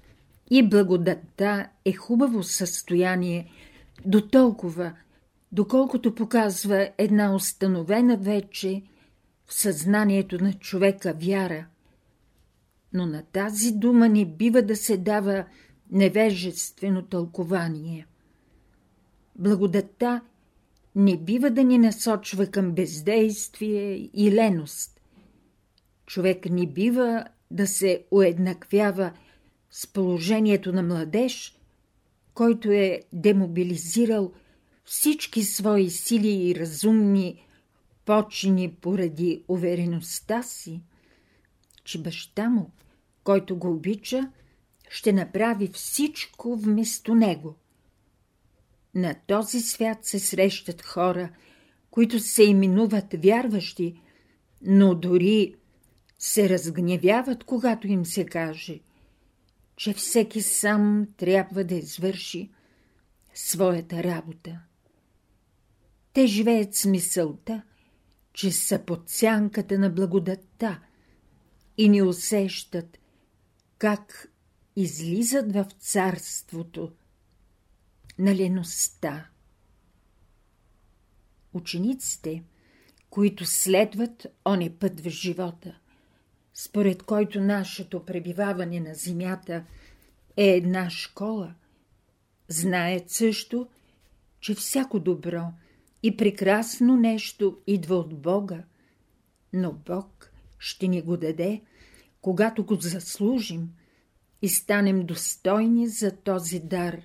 и 0.50 0.68
благодатта 0.68 1.68
е 1.84 1.92
хубаво 1.92 2.42
състояние 2.42 3.50
до 4.06 4.28
толкова, 4.28 4.92
доколкото 5.52 6.14
показва 6.14 6.90
една 6.98 7.34
установена 7.34 8.16
вече 8.16 8.82
в 9.46 9.54
съзнанието 9.54 10.44
на 10.44 10.52
човека 10.52 11.14
вяра. 11.20 11.66
Но 12.92 13.06
на 13.06 13.22
тази 13.22 13.72
дума 13.72 14.08
не 14.08 14.24
бива 14.24 14.62
да 14.62 14.76
се 14.76 14.96
дава 14.96 15.44
невежествено 15.90 17.02
тълкование. 17.02 18.06
Благодатта 19.36 20.20
не 20.94 21.16
бива 21.16 21.50
да 21.50 21.64
ни 21.64 21.78
насочва 21.78 22.46
към 22.46 22.72
бездействие 22.72 24.10
и 24.14 24.32
леност. 24.32 25.00
Човек 26.06 26.50
не 26.50 26.66
бива 26.66 27.24
да 27.50 27.66
се 27.66 28.04
уеднаквява– 28.10 29.12
с 29.70 29.86
положението 29.86 30.72
на 30.72 30.82
младеж, 30.82 31.58
който 32.34 32.70
е 32.70 33.02
демобилизирал 33.12 34.32
всички 34.84 35.44
свои 35.44 35.90
сили 35.90 36.48
и 36.48 36.54
разумни 36.54 37.46
почини 38.04 38.72
поради 38.72 39.42
увереността 39.48 40.42
си, 40.42 40.80
че 41.84 42.02
баща 42.02 42.48
му, 42.48 42.70
който 43.24 43.56
го 43.56 43.70
обича, 43.70 44.30
ще 44.90 45.12
направи 45.12 45.68
всичко 45.68 46.56
вместо 46.56 47.14
него. 47.14 47.56
На 48.94 49.14
този 49.26 49.60
свят 49.60 49.98
се 50.02 50.18
срещат 50.18 50.82
хора, 50.82 51.30
които 51.90 52.18
се 52.18 52.44
именуват 52.44 53.14
вярващи, 53.24 54.00
но 54.62 54.94
дори 54.94 55.54
се 56.18 56.48
разгневяват, 56.48 57.44
когато 57.44 57.86
им 57.86 58.06
се 58.06 58.26
каже, 58.26 58.80
че 59.78 59.92
всеки 59.92 60.42
сам 60.42 61.08
трябва 61.16 61.64
да 61.64 61.74
извърши 61.74 62.50
своята 63.34 64.04
работа. 64.04 64.60
Те 66.12 66.26
живеят 66.26 66.74
с 66.74 66.84
мисълта, 66.84 67.62
че 68.32 68.52
са 68.52 68.84
под 68.86 69.08
сянката 69.08 69.78
на 69.78 69.90
благодатта 69.90 70.80
и 71.76 71.88
не 71.88 72.02
усещат 72.02 72.98
как 73.78 74.32
излизат 74.76 75.52
в 75.52 75.66
царството 75.78 76.92
на 78.18 78.34
леността. 78.34 79.28
Учениците, 81.52 82.44
които 83.10 83.46
следват 83.46 84.26
оне 84.44 84.78
път 84.78 85.00
в 85.00 85.08
живота– 85.08 85.78
според 86.60 87.02
който 87.02 87.40
нашето 87.40 88.04
пребиваване 88.04 88.80
на 88.80 88.94
земята 88.94 89.64
е 90.36 90.46
една 90.46 90.90
школа, 90.90 91.54
знаят 92.48 93.10
също, 93.10 93.68
че 94.40 94.54
всяко 94.54 95.00
добро 95.00 95.42
и 96.02 96.16
прекрасно 96.16 96.96
нещо 96.96 97.58
идва 97.66 97.96
от 97.96 98.14
Бога, 98.14 98.62
но 99.52 99.72
Бог 99.72 100.30
ще 100.58 100.88
ни 100.88 101.02
го 101.02 101.16
даде, 101.16 101.60
когато 102.20 102.64
го 102.64 102.74
заслужим 102.74 103.68
и 104.42 104.48
станем 104.48 105.06
достойни 105.06 105.88
за 105.88 106.16
този 106.16 106.60
дар. 106.60 107.00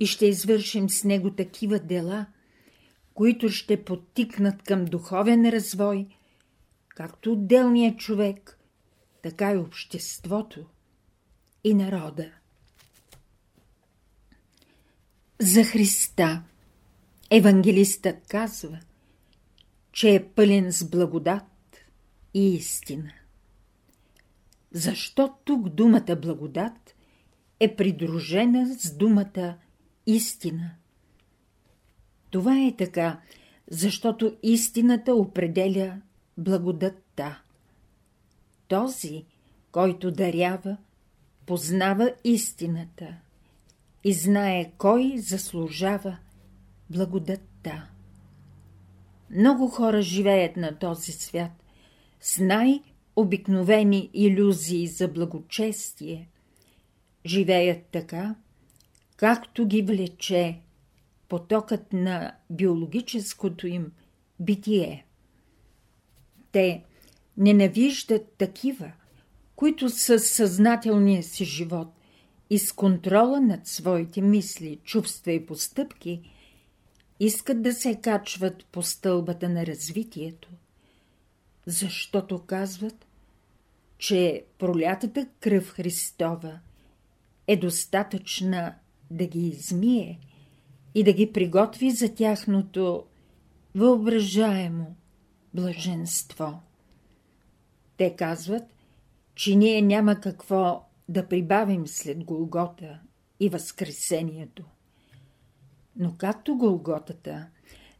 И 0.00 0.06
ще 0.06 0.26
извършим 0.26 0.90
с 0.90 1.04
него 1.04 1.30
такива 1.30 1.78
дела, 1.78 2.26
които 3.14 3.48
ще 3.48 3.84
подтикнат 3.84 4.62
към 4.62 4.84
духовен 4.84 5.48
развой– 5.48 6.06
както 6.96 7.32
отделният 7.32 7.98
човек, 7.98 8.58
така 9.22 9.52
и 9.52 9.56
обществото 9.56 10.66
и 11.64 11.74
народа. 11.74 12.32
За 15.40 15.64
Христа 15.64 16.42
евангелистът 17.30 18.16
казва, 18.28 18.80
че 19.92 20.14
е 20.14 20.28
пълен 20.28 20.72
с 20.72 20.84
благодат 20.84 21.76
и 22.34 22.54
истина. 22.54 23.12
Защо 24.72 25.34
тук 25.44 25.68
думата 25.68 26.16
благодат 26.22 26.94
е 27.60 27.76
придружена 27.76 28.74
с 28.78 28.96
думата 28.96 29.56
истина? 30.06 30.70
Това 32.30 32.60
е 32.60 32.74
така, 32.78 33.20
защото 33.70 34.36
истината 34.42 35.14
определя 35.14 36.00
благодатта. 36.36 37.42
Този, 38.68 39.24
който 39.72 40.10
дарява, 40.10 40.76
познава 41.46 42.14
истината 42.24 43.16
и 44.04 44.12
знае 44.12 44.72
кой 44.78 45.18
заслужава 45.18 46.18
благодатта. 46.90 47.88
Много 49.30 49.68
хора 49.68 50.02
живеят 50.02 50.56
на 50.56 50.78
този 50.78 51.12
свят 51.12 51.52
с 52.20 52.38
най-обикновени 52.38 54.10
иллюзии 54.14 54.86
за 54.86 55.08
благочестие. 55.08 56.28
Живеят 57.26 57.86
така, 57.92 58.34
както 59.16 59.66
ги 59.66 59.82
влече 59.82 60.60
потокът 61.28 61.92
на 61.92 62.36
биологическото 62.50 63.66
им 63.66 63.92
битие. 64.40 65.05
Те 66.52 66.82
ненавиждат 67.36 68.32
такива, 68.38 68.92
които 69.56 69.88
с 69.88 70.18
съзнателния 70.18 71.22
си 71.22 71.44
живот 71.44 71.88
и 72.50 72.58
с 72.58 72.72
контрола 72.72 73.40
над 73.40 73.66
своите 73.66 74.20
мисли, 74.20 74.80
чувства 74.84 75.32
и 75.32 75.46
постъпки 75.46 76.30
искат 77.20 77.62
да 77.62 77.72
се 77.72 77.94
качват 77.94 78.64
по 78.64 78.82
стълбата 78.82 79.48
на 79.48 79.66
развитието, 79.66 80.48
защото 81.66 82.38
казват, 82.38 83.06
че 83.98 84.44
пролятата 84.58 85.26
кръв 85.40 85.70
Христова 85.70 86.58
е 87.46 87.56
достатъчна 87.56 88.74
да 89.10 89.26
ги 89.26 89.48
измие 89.48 90.18
и 90.94 91.04
да 91.04 91.12
ги 91.12 91.32
приготви 91.32 91.90
за 91.90 92.14
тяхното 92.14 93.04
въображаемо 93.74 94.96
блаженство. 95.56 96.60
Те 97.96 98.16
казват, 98.16 98.62
че 99.34 99.56
ние 99.56 99.82
няма 99.82 100.20
какво 100.20 100.88
да 101.08 101.28
прибавим 101.28 101.86
след 101.86 102.24
Голгота 102.24 103.00
и 103.40 103.48
Възкресението. 103.48 104.64
Но 105.96 106.14
както 106.18 106.56
Голготата, 106.56 107.46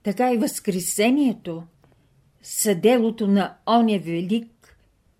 така 0.02 0.32
и 0.32 0.38
Възкресението 0.38 1.66
са 2.42 2.74
делото 2.74 3.26
на 3.26 3.56
оня 3.66 3.98
велик 3.98 4.76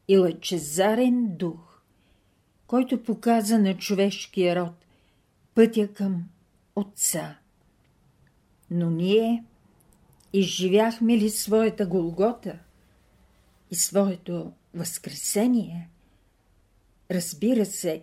и 0.09 0.19
лъчезарен 0.19 1.37
дух, 1.37 1.81
който 2.67 3.03
показа 3.03 3.59
на 3.59 3.77
човешкия 3.77 4.57
род 4.57 4.87
пътя 5.55 5.89
към 5.93 6.25
Отца. 6.77 7.39
Но 8.71 8.91
ние 8.91 9.45
изживяхме 10.33 11.19
ли 11.19 11.31
своята 11.31 11.87
Голгота 11.87 12.59
и 13.71 13.75
своето 13.75 14.53
Възкресение? 14.75 15.91
Разбира 17.11 17.67
се, 17.67 18.03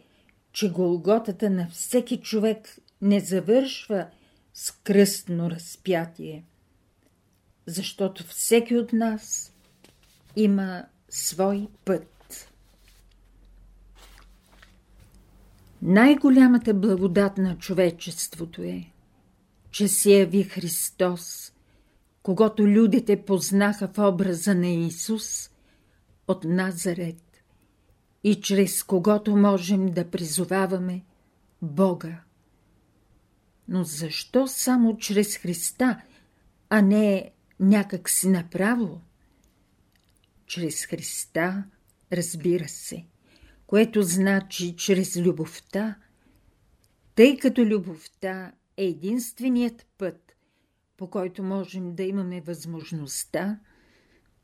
че 0.51 0.71
Голготата 0.71 1.49
на 1.49 1.69
всеки 1.69 2.21
човек 2.21 2.77
не 3.01 3.19
завършва 3.19 4.07
с 4.53 4.71
кръстно 4.71 5.49
разпятие, 5.49 6.45
защото 7.65 8.23
всеки 8.27 8.75
от 8.75 8.93
нас 8.93 9.53
има 10.35 10.85
свой 11.09 11.67
път. 11.85 12.49
Най-голямата 15.81 16.73
благодат 16.73 17.37
на 17.37 17.57
човечеството 17.57 18.61
е, 18.61 18.85
че 19.71 19.87
се 19.87 20.11
яви 20.11 20.43
Христос, 20.43 21.52
когато 22.23 22.67
людите 22.67 23.25
познаха 23.25 23.87
в 23.87 23.99
образа 23.99 24.55
на 24.55 24.67
Исус 24.67 25.49
от 26.27 26.43
Назарет 26.43 27.43
и 28.23 28.41
чрез 28.41 28.83
когото 28.83 29.35
можем 29.35 29.85
да 29.85 30.09
призоваваме 30.09 31.05
Бога. 31.61 32.21
Но 33.67 33.83
защо 33.83 34.47
само 34.47 34.97
чрез 34.97 35.37
Христа, 35.37 36.01
а 36.69 36.81
не 36.81 37.31
някак 37.59 38.09
си 38.09 38.29
направо? 38.29 39.01
Чрез 40.45 40.85
Христа, 40.85 41.63
разбира 42.11 42.67
се, 42.67 43.05
което 43.67 44.03
значи 44.03 44.75
чрез 44.75 45.17
любовта, 45.17 45.95
тъй 47.15 47.37
като 47.37 47.65
любовта 47.65 48.51
е 48.77 48.85
единственият 48.85 49.85
път, 49.97 50.32
по 51.03 51.09
който 51.09 51.43
можем 51.43 51.95
да 51.95 52.03
имаме 52.03 52.41
възможността 52.41 53.59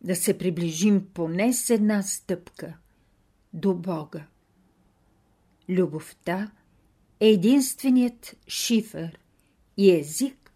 да 0.02 0.16
се 0.16 0.38
приближим 0.38 1.08
поне 1.14 1.54
с 1.54 1.70
една 1.70 2.02
стъпка 2.02 2.78
до 3.54 3.74
Бога. 3.74 4.26
Любовта 5.70 6.52
е 7.20 7.30
единственият 7.30 8.36
шифър 8.48 9.20
и 9.78 9.92
език, 9.92 10.52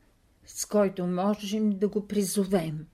с 0.46 0.66
който 0.66 1.08
можем 1.08 1.70
да 1.70 1.88
го 1.88 2.08
призовем. 2.08 2.88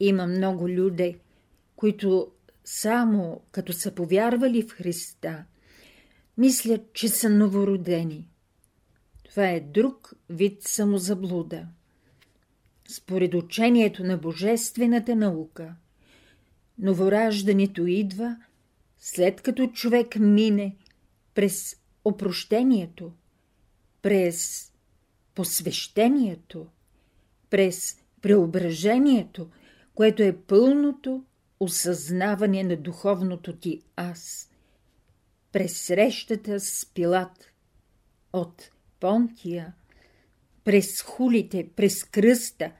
Има 0.00 0.26
много 0.26 0.68
люди, 0.68 1.18
които 1.76 2.32
само 2.64 3.40
като 3.52 3.72
са 3.72 3.94
повярвали 3.94 4.62
в 4.62 4.70
Христа, 4.70 5.44
мислят, 6.38 6.92
че 6.92 7.08
са 7.08 7.30
новородени. 7.30 8.28
Това 9.36 9.48
е 9.48 9.60
друг 9.60 10.14
вид 10.30 10.62
самозаблуда. 10.62 11.66
Според 12.88 13.34
учението 13.34 14.04
на 14.04 14.16
божествената 14.16 15.16
наука, 15.16 15.74
новораждането 16.78 17.86
идва, 17.86 18.36
след 18.98 19.40
като 19.40 19.66
човек 19.66 20.16
мине 20.16 20.76
през 21.34 21.76
опрощението, 22.04 23.12
през 24.02 24.72
посвещението, 25.34 26.66
през 27.50 28.00
преображението, 28.22 29.50
което 29.94 30.22
е 30.22 30.36
пълното 30.36 31.24
осъзнаване 31.60 32.62
на 32.62 32.76
духовното 32.76 33.56
ти 33.56 33.82
аз, 33.96 34.50
през 35.52 35.82
срещата 35.82 36.60
с 36.60 36.86
Пилат 36.94 37.52
от 38.32 38.70
Понтия, 39.00 39.74
през 40.64 41.02
хулите, 41.02 41.68
през 41.76 42.04
кръста 42.04 42.72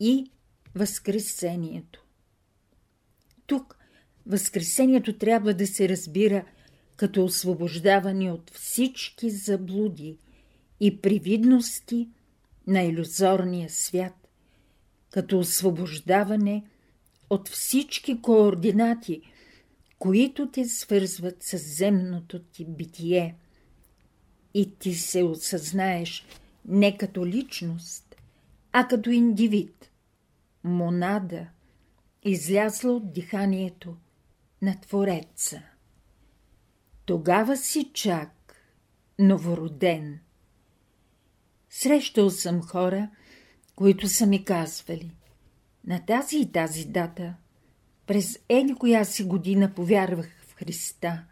и 0.00 0.30
Възкресението. 0.74 2.04
Тук 3.46 3.78
Възкресението 4.26 5.18
трябва 5.18 5.54
да 5.54 5.66
се 5.66 5.88
разбира 5.88 6.44
като 6.96 7.24
освобождаване 7.24 8.32
от 8.32 8.50
всички 8.50 9.30
заблуди 9.30 10.18
и 10.80 11.00
привидности 11.00 12.08
на 12.66 12.82
иллюзорния 12.82 13.70
свят, 13.70 14.28
като 15.10 15.38
освобождаване 15.38 16.64
от 17.30 17.48
всички 17.48 18.22
координати, 18.22 19.20
които 19.98 20.50
те 20.50 20.64
свързват 20.64 21.42
с 21.42 21.58
земното 21.58 22.38
ти 22.38 22.64
битие. 22.64 23.36
И 24.58 24.74
ти 24.78 24.94
се 24.94 25.22
осъзнаеш 25.22 26.26
не 26.64 26.96
като 26.96 27.26
личност, 27.26 28.16
а 28.72 28.88
като 28.88 29.10
индивид, 29.10 29.90
монада, 30.64 31.46
излязла 32.24 32.92
от 32.92 33.12
диханието 33.12 33.96
на 34.62 34.80
Твореца. 34.80 35.62
Тогава 37.04 37.56
си 37.56 37.90
чак 37.94 38.54
новороден. 39.18 40.20
Срещал 41.70 42.30
съм 42.30 42.62
хора, 42.62 43.10
които 43.74 44.08
са 44.08 44.26
ми 44.26 44.44
казвали. 44.44 45.10
На 45.84 46.04
тази 46.06 46.38
и 46.38 46.52
тази 46.52 46.84
дата, 46.84 47.34
през 48.06 48.38
еди 48.48 48.74
коя 48.74 49.04
си 49.04 49.24
година 49.24 49.74
повярвах 49.74 50.28
в 50.46 50.54
Христа 50.54 51.24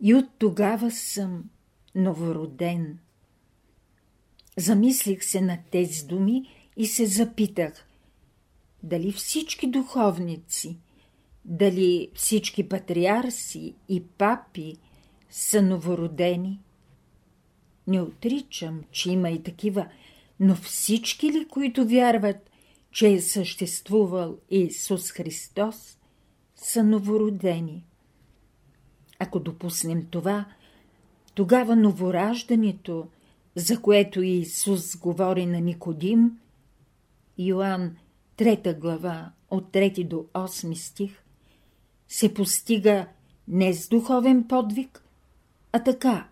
и 0.00 0.14
от 0.14 0.30
тогава 0.38 0.90
съм 0.90 1.44
новороден. 1.94 2.98
Замислих 4.56 5.24
се 5.24 5.40
над 5.40 5.60
тези 5.70 6.06
думи 6.06 6.44
и 6.76 6.86
се 6.86 7.06
запитах, 7.06 7.86
дали 8.82 9.12
всички 9.12 9.66
духовници, 9.66 10.78
дали 11.44 12.10
всички 12.14 12.68
патриарси 12.68 13.74
и 13.88 14.02
папи 14.02 14.76
са 15.30 15.62
новородени. 15.62 16.60
Не 17.86 18.00
отричам, 18.00 18.84
че 18.90 19.10
има 19.10 19.30
и 19.30 19.42
такива, 19.42 19.88
но 20.40 20.54
всички 20.56 21.32
ли, 21.32 21.48
които 21.48 21.88
вярват, 21.88 22.50
че 22.90 23.12
е 23.12 23.20
съществувал 23.20 24.38
Исус 24.50 25.10
Христос, 25.10 25.98
са 26.56 26.84
новородени. 26.84 27.84
Ако 29.18 29.40
допуснем 29.40 30.06
това, 30.10 30.46
тогава 31.34 31.76
новораждането, 31.76 33.08
за 33.54 33.80
което 33.80 34.22
Исус 34.22 34.96
говори 34.96 35.46
на 35.46 35.60
Никодим, 35.60 36.38
Йоанн 37.38 37.96
3 38.36 38.78
глава 38.78 39.30
от 39.50 39.72
3 39.72 40.04
до 40.04 40.16
8 40.16 40.74
стих, 40.74 41.22
се 42.08 42.34
постига 42.34 43.06
не 43.48 43.74
с 43.74 43.88
духовен 43.88 44.48
подвиг, 44.48 45.04
а 45.72 45.82
така, 45.82 46.28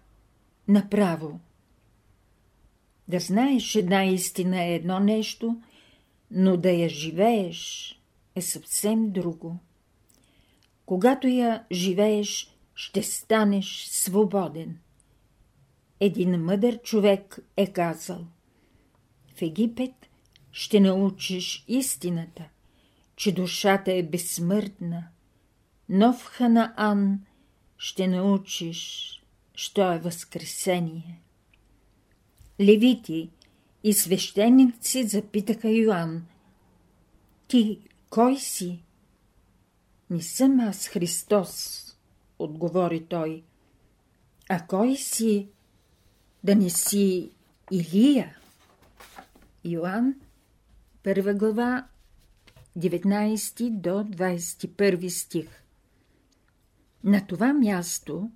направо. 0.69 1.41
Да 3.09 3.21
знаеш 3.21 3.75
една 3.75 4.05
истина 4.05 4.63
е 4.63 4.75
едно 4.75 5.01
нещо, 5.01 5.63
но 6.31 6.57
да 6.57 6.71
я 6.71 6.89
живееш 6.89 8.01
е 8.35 8.43
съвсем 8.43 9.11
друго. 9.11 9.57
Когато 10.87 11.27
я 11.27 11.65
живееш, 11.73 12.55
ще 12.75 13.03
станеш 13.03 13.87
свободен. 13.91 14.79
Един 16.01 16.45
мъдър 16.45 16.83
човек 16.83 17.39
е 17.57 17.73
казал 17.73 18.27
В 19.35 19.43
Египет 19.43 20.09
ще 20.53 20.81
научиш 20.81 21.65
истината, 21.69 22.49
че 23.17 23.33
душата 23.33 23.93
е 23.93 24.03
безсмъртна, 24.03 25.09
но 25.89 26.13
в 26.13 26.25
Ханаан 26.25 27.21
ще 27.79 28.09
научиш, 28.09 29.11
що 29.55 29.93
е 29.93 29.99
възкресение. 29.99 31.21
Левити 32.61 33.31
и 33.85 33.93
свещеници 33.93 35.05
запитаха 35.05 35.69
Йоанн. 35.69 36.27
Ти 37.49 37.81
кой 38.11 38.37
си? 38.37 38.83
Не 40.11 40.23
съм 40.23 40.61
аз 40.61 40.89
Христос, 40.89 41.85
отговори 42.39 43.05
той. 43.05 43.43
А 44.49 44.67
кой 44.67 44.97
си? 44.97 45.49
Да 46.45 46.55
не 46.55 46.71
си 46.71 47.31
Илия? 47.71 48.37
Йоанн, 49.65 50.15
първа 51.03 51.35
глава, 51.35 51.87
19 52.79 53.71
до 53.71 53.91
21 53.91 55.09
стих. 55.09 55.63
На 57.05 57.27
това 57.27 57.53
място 57.53 58.31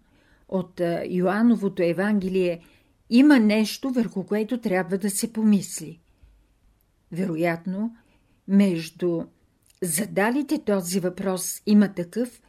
от 0.48 0.80
Йоановото 1.10 1.82
Евангелие 1.82 2.60
има 3.10 3.40
нещо, 3.40 3.90
върху 3.90 4.26
което 4.26 4.60
трябва 4.60 4.98
да 4.98 5.10
се 5.10 5.32
помисли. 5.32 6.00
Вероятно, 7.12 7.96
между 8.48 9.24
задалите 9.82 10.64
този 10.64 11.00
въпрос 11.00 11.62
има 11.66 11.94
такъв, 11.94 12.42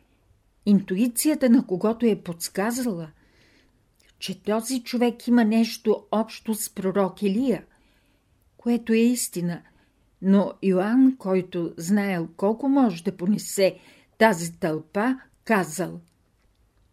интуицията 0.65 1.49
на 1.49 1.67
когото 1.67 2.05
е 2.05 2.21
подсказала, 2.23 3.11
че 4.19 4.43
този 4.43 4.83
човек 4.83 5.27
има 5.27 5.45
нещо 5.45 6.05
общо 6.11 6.55
с 6.55 6.69
пророк 6.69 7.21
Илия, 7.21 7.65
което 8.57 8.93
е 8.93 8.97
истина, 8.97 9.61
но 10.21 10.53
Йоанн, 10.63 11.17
който 11.17 11.73
знаел 11.77 12.27
колко 12.37 12.69
може 12.69 13.03
да 13.03 13.17
понесе 13.17 13.79
тази 14.17 14.59
тълпа, 14.59 15.19
казал 15.43 16.01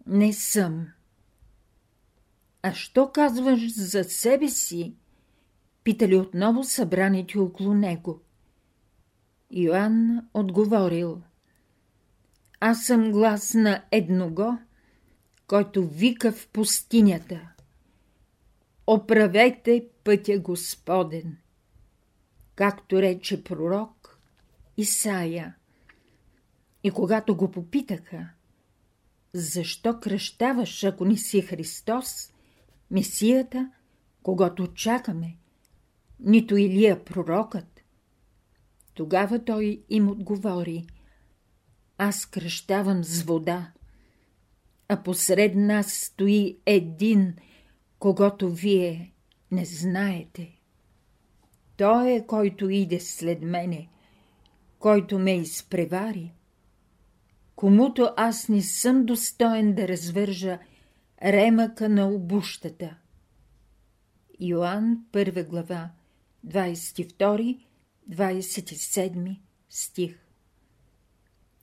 «Не 0.06 0.32
съм». 0.32 0.86
А 2.62 2.74
що 2.74 3.12
казваш 3.12 3.74
за 3.76 4.04
себе 4.04 4.48
си? 4.48 4.94
Питали 5.84 6.16
отново 6.16 6.64
събраните 6.64 7.38
около 7.38 7.74
него. 7.74 8.20
Йоанн 9.50 10.28
отговорил. 10.34 11.22
Аз 12.60 12.84
съм 12.84 13.10
глас 13.12 13.54
на 13.54 13.82
едного, 13.90 14.58
който 15.52 15.88
вика 15.88 16.32
в 16.32 16.48
пустинята. 16.48 17.52
Оправете 18.86 19.86
пътя 20.04 20.38
Господен, 20.38 21.36
както 22.54 23.02
рече 23.02 23.44
пророк 23.44 24.18
Исаия. 24.76 25.56
И 26.84 26.90
когато 26.90 27.36
го 27.36 27.50
попитаха, 27.50 28.28
защо 29.32 30.00
кръщаваш, 30.00 30.84
ако 30.84 31.04
не 31.04 31.16
си 31.16 31.42
Христос, 31.42 32.32
Месията, 32.90 33.72
когато 34.22 34.74
чакаме, 34.74 35.36
нито 36.20 36.56
Илия 36.56 37.04
пророкът, 37.04 37.80
тогава 38.94 39.44
той 39.44 39.82
им 39.88 40.08
отговори 40.08 40.86
Аз 41.98 42.26
кръщавам 42.26 43.04
с 43.04 43.22
вода, 43.22 43.72
а 44.92 45.02
посред 45.02 45.54
нас 45.54 45.92
стои 45.92 46.58
един, 46.66 47.34
когато 47.98 48.50
вие 48.50 49.12
не 49.50 49.64
знаете. 49.64 50.60
Той 51.76 52.12
е, 52.12 52.26
който 52.26 52.70
иде 52.70 53.00
след 53.00 53.42
мене, 53.42 53.88
който 54.78 55.18
ме 55.18 55.36
изпревари, 55.36 56.32
комуто 57.56 58.10
аз 58.16 58.48
не 58.48 58.62
съм 58.62 59.06
достоен 59.06 59.74
да 59.74 59.88
развържа 59.88 60.58
ремъка 61.22 61.88
на 61.88 62.08
обущата. 62.08 62.96
Йоанн, 64.40 65.04
1 65.12 65.48
глава, 65.48 65.90
22-27 66.46 69.36
стих 69.68 70.18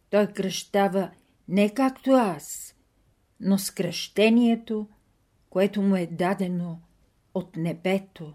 Той 0.09 0.27
кръщава 0.27 1.11
не 1.47 1.73
както 1.73 2.11
аз, 2.11 2.75
но 3.39 3.57
с 3.57 3.71
кръщението, 3.71 4.87
което 5.49 5.81
му 5.81 5.95
е 5.95 6.05
дадено 6.05 6.79
от 7.33 7.55
небето. 7.55 8.33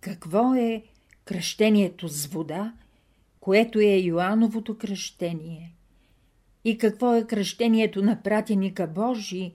Какво 0.00 0.54
е 0.54 0.84
кръщението 1.24 2.08
с 2.08 2.26
вода, 2.26 2.74
което 3.40 3.78
е 3.78 3.84
Йоановото 3.84 4.78
кръщение? 4.78 5.74
И 6.64 6.78
какво 6.78 7.14
е 7.14 7.26
кръщението 7.26 8.02
на 8.02 8.22
пратеника 8.22 8.86
Божий, 8.86 9.52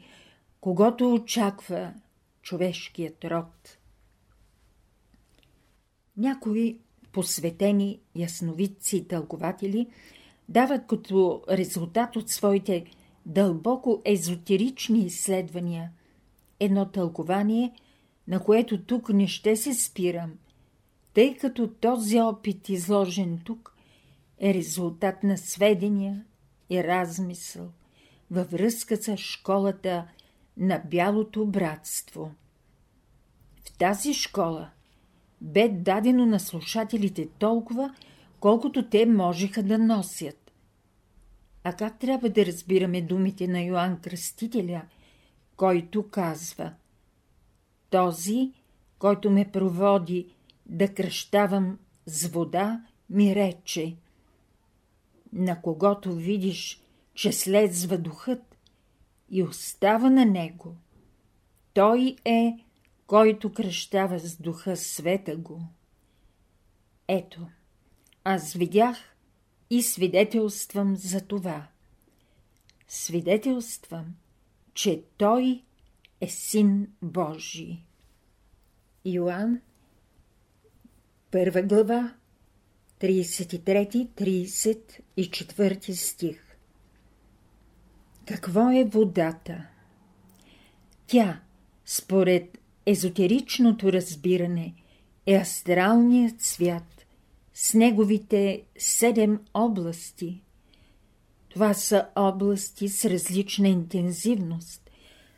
когато 0.61 1.13
очаква 1.13 1.93
човешкият 2.41 3.25
род? 3.25 3.77
Някои 6.17 6.79
посветени 7.11 7.99
ясновидци 8.15 8.97
и 8.97 9.07
тълкователи 9.07 9.87
дават 10.49 10.87
като 10.87 11.43
резултат 11.49 12.15
от 12.15 12.29
своите 12.29 12.85
дълбоко 13.25 14.01
езотерични 14.05 14.99
изследвания 14.99 15.91
едно 16.59 16.85
тълкование, 16.85 17.71
на 18.27 18.39
което 18.43 18.83
тук 18.83 19.09
не 19.09 19.27
ще 19.27 19.55
се 19.55 19.73
спирам, 19.73 20.33
тъй 21.13 21.37
като 21.37 21.67
този 21.67 22.19
опит, 22.19 22.69
изложен 22.69 23.39
тук, 23.45 23.75
е 24.39 24.53
резултат 24.53 25.23
на 25.23 25.37
сведения 25.37 26.25
и 26.69 26.83
размисъл 26.83 27.71
във 28.31 28.51
връзка 28.51 28.97
с 28.97 29.17
школата 29.17 30.07
на 30.57 30.81
Бялото 30.89 31.45
братство. 31.45 32.31
В 33.65 33.77
тази 33.77 34.13
школа 34.13 34.69
бе 35.41 35.69
дадено 35.69 36.25
на 36.25 36.39
слушателите 36.39 37.27
толкова, 37.39 37.95
колкото 38.39 38.89
те 38.89 39.05
можеха 39.05 39.63
да 39.63 39.77
носят. 39.77 40.38
А 41.63 41.73
как 41.73 41.99
трябва 41.99 42.29
да 42.29 42.45
разбираме 42.45 43.01
думите 43.01 43.47
на 43.47 43.61
Йоанн 43.61 43.99
Кръстителя, 44.01 44.81
който 45.55 46.09
казва 46.09 46.73
Този, 47.89 48.51
който 48.99 49.31
ме 49.31 49.51
проводи 49.51 50.33
да 50.65 50.93
кръщавам 50.93 51.79
с 52.05 52.27
вода, 52.27 52.81
ми 53.09 53.35
рече– 53.35 53.95
на 55.33 55.61
когото 55.61 56.13
видиш, 56.13 56.81
че 57.13 57.31
слезва 57.31 57.97
духът 57.97 58.57
и 59.29 59.43
остава 59.43 60.09
на 60.09 60.25
него, 60.25 60.75
той 61.73 62.15
е, 62.25 62.57
който 63.07 63.53
кръщава 63.53 64.19
с 64.19 64.37
духа 64.37 64.77
света 64.77 65.37
го. 65.37 65.61
Ето, 67.07 67.47
аз 68.23 68.53
видях 68.53 69.08
и 69.69 69.83
свидетелствам 69.83 70.95
за 70.95 71.21
това. 71.21 71.67
Свидетелствам, 72.87 74.15
че 74.73 75.03
той 75.17 75.63
е 76.21 76.27
син 76.27 76.87
Божий. 77.01 77.77
Йоанн, 79.05 79.61
първа 81.31 81.61
глава, 81.61 82.15
33-34 82.99 85.91
стих 85.91 86.57
Какво 88.25 88.71
е 88.71 88.83
водата? 88.83 89.67
Тя, 91.07 91.41
според 91.85 92.57
езотеричното 92.85 93.93
разбиране, 93.93 94.73
е 95.25 95.35
астралният 95.35 96.41
свят 96.41 96.98
с 97.61 97.73
неговите 97.73 98.63
седем 98.77 99.39
области. 99.53 100.41
Това 101.49 101.73
са 101.73 102.07
области 102.15 102.89
с 102.89 103.09
различна 103.09 103.67
интензивност, 103.67 104.89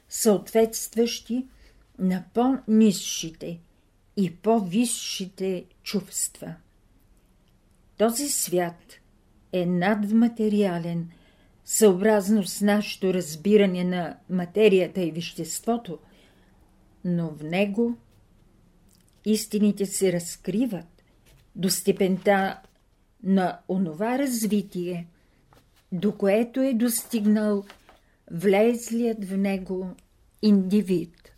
съответстващи 0.10 1.48
на 2.00 2.24
по-низшите 2.34 3.60
и 4.18 4.36
по-висшите 4.36 5.66
чувства. 5.84 6.56
Този 7.98 8.30
свят 8.30 8.94
е 9.52 9.66
надматериален, 9.66 11.10
съобразно 11.66 12.44
с 12.44 12.62
нашето 12.62 13.14
разбиране 13.14 13.84
на 13.84 14.18
материята 14.30 15.02
и 15.02 15.12
веществото, 15.12 16.00
но 17.06 17.30
в 17.30 17.44
него 17.44 17.98
истините 19.26 19.86
се 19.86 20.14
разкриват 20.14 21.01
до 21.56 21.70
степента 21.70 22.62
на 23.24 23.60
онова 23.70 24.20
развитие, 24.20 25.08
до 25.92 26.12
което 26.18 26.62
е 26.62 26.74
достигнал 26.74 27.64
влезлият 28.32 29.26
в 29.26 29.38
него 29.38 29.96
индивид. 30.42 31.32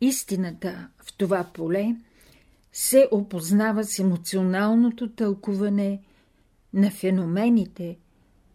Истината 0.00 0.88
в 1.04 1.16
това 1.16 1.44
поле– 1.54 1.96
се 2.76 3.08
опознава 3.10 3.84
с 3.84 3.98
емоционалното 3.98 5.10
тълкуване 5.10 6.02
на 6.72 6.90
феномените, 6.90 7.98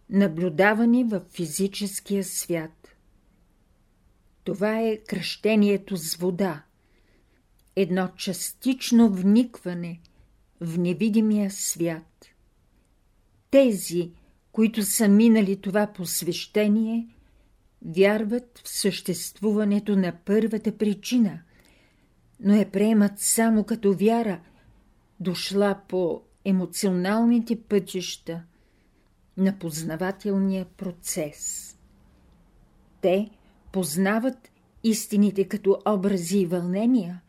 наблюдавани 0.10 1.04
в 1.04 1.22
физическия 1.30 2.24
свят. 2.24 2.96
Това 4.44 4.80
е 4.80 4.98
кръщението 4.98 5.98
с 5.98 6.16
вода, 6.16 6.64
едно 7.76 8.08
частично 8.18 9.10
вникване 9.10 10.00
в 10.62 10.78
невидимия 10.78 11.52
свят. 11.52 12.26
Тези, 13.52 14.12
които 14.52 14.84
са 14.84 15.08
минали 15.08 15.62
това 15.62 15.88
посвещение, 15.88 17.08
вярват 17.86 18.62
в 18.64 18.70
съществуването 18.70 19.96
на 19.96 20.14
първата 20.26 20.78
причина, 20.78 21.42
но 22.40 22.56
я 22.56 22.72
приемат 22.72 23.20
само 23.20 23.64
като 23.64 23.94
вяра, 23.94 24.40
дошла 25.20 25.80
по 25.88 26.22
емоционалните 26.46 27.62
пътища 27.62 28.44
на 29.38 29.60
познавателния 29.60 30.66
процес. 30.66 31.66
Те 33.02 33.30
познават 33.72 34.52
истините 34.84 35.48
като 35.48 35.82
образи 35.86 36.40
и 36.40 36.46
вълнения, 36.46 37.22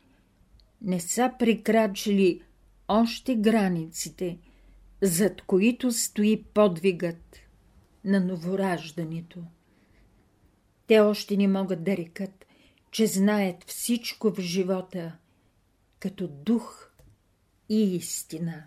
не 0.83 1.01
са 1.01 1.33
прекрачили 1.39 2.43
още 2.91 3.35
границите, 3.35 4.39
зад 5.03 5.43
които 5.43 5.93
стои 5.93 6.45
подвигът 6.55 7.37
на 8.05 8.21
новораждането. 8.21 9.39
Те 10.87 11.01
още 11.01 11.37
не 11.37 11.49
могат 11.49 11.85
да 11.85 11.97
рекат, 11.97 12.47
че 12.91 13.07
знаят 13.07 13.65
всичко 13.67 14.31
в 14.31 14.41
живота, 14.41 15.17
като 15.99 16.29
дух 16.29 16.91
и 17.69 17.97
истина. 17.97 18.63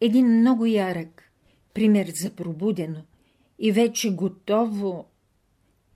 Един 0.00 0.38
много 0.38 0.66
ярък 0.66 1.32
пример 1.74 2.08
за 2.08 2.30
пробудено 2.30 3.02
и 3.58 3.72
вече 3.72 4.14
готово 4.14 5.06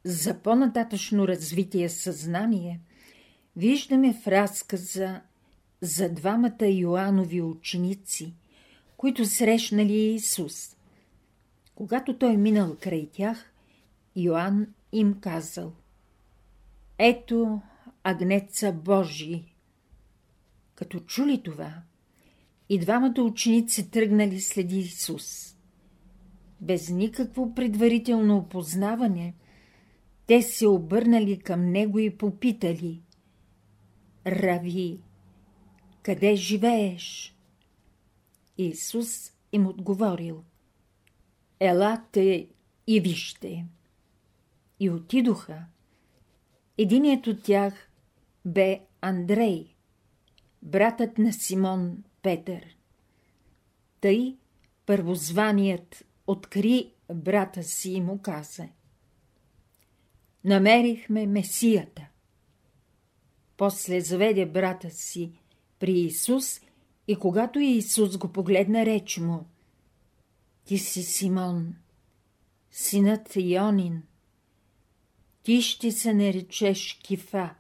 за 0.04 0.42
по-нататъчно 0.42 1.28
развитие 1.28 1.88
съзнание, 1.88 2.80
виждаме 3.56 4.14
в 4.22 4.26
разказа 4.26 5.20
за 5.80 6.08
двамата 6.08 6.66
Йоанови 6.66 7.42
ученици, 7.42 8.34
които 8.96 9.24
срещнали 9.24 10.14
Исус. 10.14 10.76
Когато 11.74 12.18
той 12.18 12.36
минал 12.36 12.76
край 12.80 13.08
тях, 13.12 13.52
Йоанн 14.16 14.66
им 14.92 15.20
казал 15.20 15.72
Ето 16.98 17.60
агнеца 18.04 18.72
Божий. 18.72 19.44
Като 20.74 21.00
чули 21.00 21.42
това, 21.42 21.74
и 22.68 22.78
двамата 22.78 23.22
ученици 23.22 23.90
тръгнали 23.90 24.40
след 24.40 24.72
Исус. 24.72 25.56
Без 26.60 26.90
никакво 26.90 27.54
предварително 27.54 28.36
опознаване, 28.36 29.34
те 30.26 30.42
се 30.42 30.66
обърнали 30.66 31.38
към 31.38 31.70
него 31.70 31.98
и 31.98 32.16
попитали 32.16 33.02
Рави, 34.26 35.00
къде 36.06 36.36
живееш? 36.36 37.36
Исус 38.58 39.32
им 39.52 39.66
отговорил 39.66 40.44
Елате 41.60 42.48
и 42.86 43.00
вижте. 43.00 43.66
И 44.80 44.90
отидоха. 44.90 45.64
Единият 46.78 47.26
от 47.26 47.42
тях 47.42 47.90
бе 48.44 48.80
Андрей, 49.00 49.74
братът 50.62 51.18
на 51.18 51.32
Симон 51.32 52.04
Петър. 52.22 52.76
Тъй 54.00 54.36
първозваният 54.86 56.04
откри 56.26 56.92
брата 57.14 57.62
си 57.62 57.90
и 57.90 58.00
му 58.00 58.22
каза 58.22 58.68
Намерихме 60.44 61.26
Месията. 61.26 62.08
После 63.56 64.00
заведе 64.00 64.46
брата 64.46 64.90
си 64.90 65.32
при 65.78 66.00
Исус 66.00 66.60
и 67.08 67.16
когато 67.16 67.58
Исус 67.58 68.18
го 68.18 68.32
погледна, 68.32 68.86
рече 68.86 69.22
му 69.22 69.46
Ти 70.64 70.78
си 70.78 71.02
Симон, 71.02 71.74
синът 72.70 73.32
Йонин. 73.36 74.02
Ти 75.42 75.62
ще 75.62 75.92
се 75.92 76.14
наречеш 76.14 77.00
Кифа, 77.02 77.54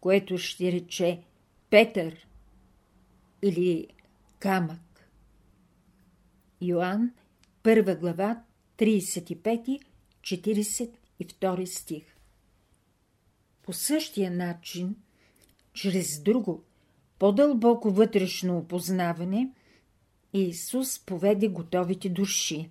което 0.00 0.38
ще 0.38 0.72
рече 0.72 1.22
Петър 1.70 2.26
или 3.42 3.88
камък. 4.38 5.10
Йоанн, 6.60 7.12
първа 7.62 7.94
глава, 7.94 8.42
35-42 8.78 11.64
стих 11.64 12.16
По 13.62 13.72
същия 13.72 14.30
начин, 14.30 14.96
чрез 15.72 16.22
друго, 16.22 16.64
по-дълбоко 17.22 17.90
вътрешно 17.90 18.58
опознаване, 18.58 19.50
Исус 20.32 20.98
поведе 21.06 21.48
готовите 21.48 22.08
души. 22.08 22.70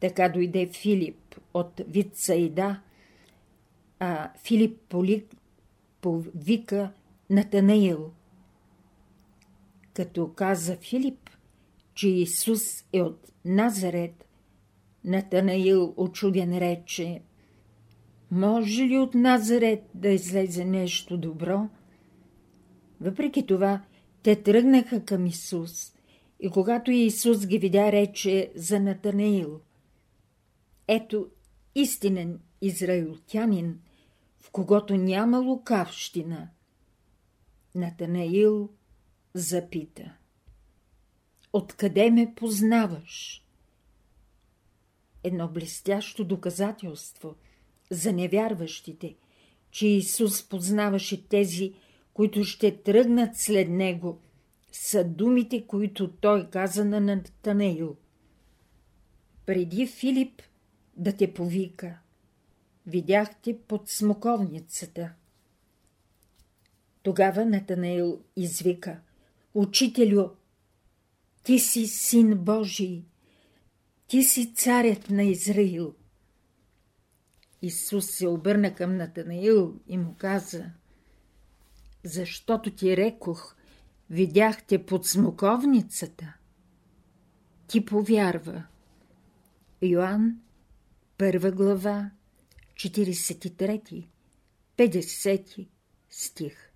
Така 0.00 0.28
дойде 0.28 0.66
Филип 0.66 1.40
от 1.54 1.80
Вицаида, 1.88 2.80
а 3.98 4.30
Филип 4.38 4.80
полик 4.88 5.34
повика 6.00 6.92
Натанаил– 7.30 8.12
като 9.94 10.32
каза 10.32 10.76
Филип, 10.76 11.30
че 11.94 12.08
Исус 12.08 12.84
е 12.92 13.02
от 13.02 13.32
Назарет, 13.44 14.26
Натанаил 15.04 15.94
очуден 15.96 16.58
рече 16.58 17.22
Може 18.30 18.82
ли 18.82 18.98
от 18.98 19.14
Назарет 19.14 19.82
да 19.94 20.08
излезе 20.08 20.64
нещо 20.64 21.16
добро? 21.16 21.68
Въпреки 23.04 23.46
това, 23.46 23.84
те 24.22 24.42
тръгнаха 24.42 25.04
към 25.04 25.26
Исус 25.26 25.94
и 26.40 26.50
когато 26.50 26.90
Исус 26.90 27.46
ги 27.46 27.58
видя, 27.58 27.92
рече 27.92 28.52
за 28.54 28.80
Натанаил 28.80 29.60
Ето 30.88 31.30
истинен 31.74 32.40
израилтянин, 32.60 33.80
в 34.40 34.50
когото 34.50 34.96
няма 34.96 35.38
лукавщина. 35.38 36.48
Натанаил– 37.74 38.68
запита. 39.34 40.16
Откъде 41.52 42.10
ме 42.10 42.34
познаваш? 42.36 43.44
Едно 45.24 45.48
блестящо 45.48 46.24
доказателство 46.24 47.34
за 47.90 48.12
невярващите, 48.12 49.16
че 49.70 49.86
Исус 49.86 50.48
познаваше 50.48 51.28
тези, 51.28 51.74
които 52.14 52.44
ще 52.44 52.82
тръгнат 52.82 53.36
след 53.36 53.68
Него, 53.68 54.20
са 54.72 55.04
думите, 55.04 55.66
които 55.66 56.12
Той 56.12 56.50
каза 56.50 56.84
на 56.84 57.00
Натанеил. 57.00 57.96
Преди 59.46 59.86
Филип 59.86 60.42
да 60.96 61.16
те 61.16 61.34
повика, 61.34 61.98
видяхте 62.86 63.58
под 63.58 63.88
смоковницата. 63.88 65.12
Тогава 67.02 67.44
Натанаил 67.44 68.20
извика– 68.36 69.00
Учителю, 69.54 70.30
ти 71.42 71.58
си 71.58 71.86
син 71.86 72.38
Божий, 72.38 73.04
ти 74.06 74.22
си 74.22 74.54
царят 74.54 75.10
на 75.10 75.22
Израил. 75.22 75.94
Исус 77.62 78.10
се 78.10 78.28
обърна 78.28 78.74
към 78.74 78.96
Натанаил 78.96 79.80
и 79.88 79.98
му 79.98 80.14
каза, 80.18 80.64
защото 82.04 82.70
ти 82.70 82.96
рекох, 82.96 83.56
видяхте 84.10 84.86
под 84.86 85.06
смоковницата. 85.06 86.34
Ти 87.66 87.84
повярва. 87.84 88.64
Йоанн, 89.82 90.40
първа 91.18 91.50
глава, 91.50 92.10
43, 92.74 94.06
50 94.76 95.68
стих. 96.10 96.70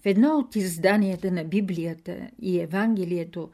В 0.00 0.06
едно 0.06 0.38
от 0.38 0.56
изданията 0.56 1.30
на 1.30 1.44
Библията 1.44 2.30
и 2.38 2.60
Евангелието, 2.60 3.50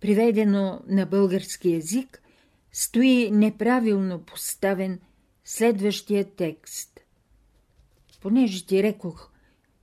приведено 0.00 0.80
на 0.86 1.06
български 1.06 1.70
язик, 1.70 2.22
стои 2.72 3.30
неправилно 3.30 4.22
поставен 4.22 5.00
следващия 5.44 6.24
текст. 6.24 7.00
Понеже 8.20 8.66
ти 8.66 8.82
рекох, 8.82 9.30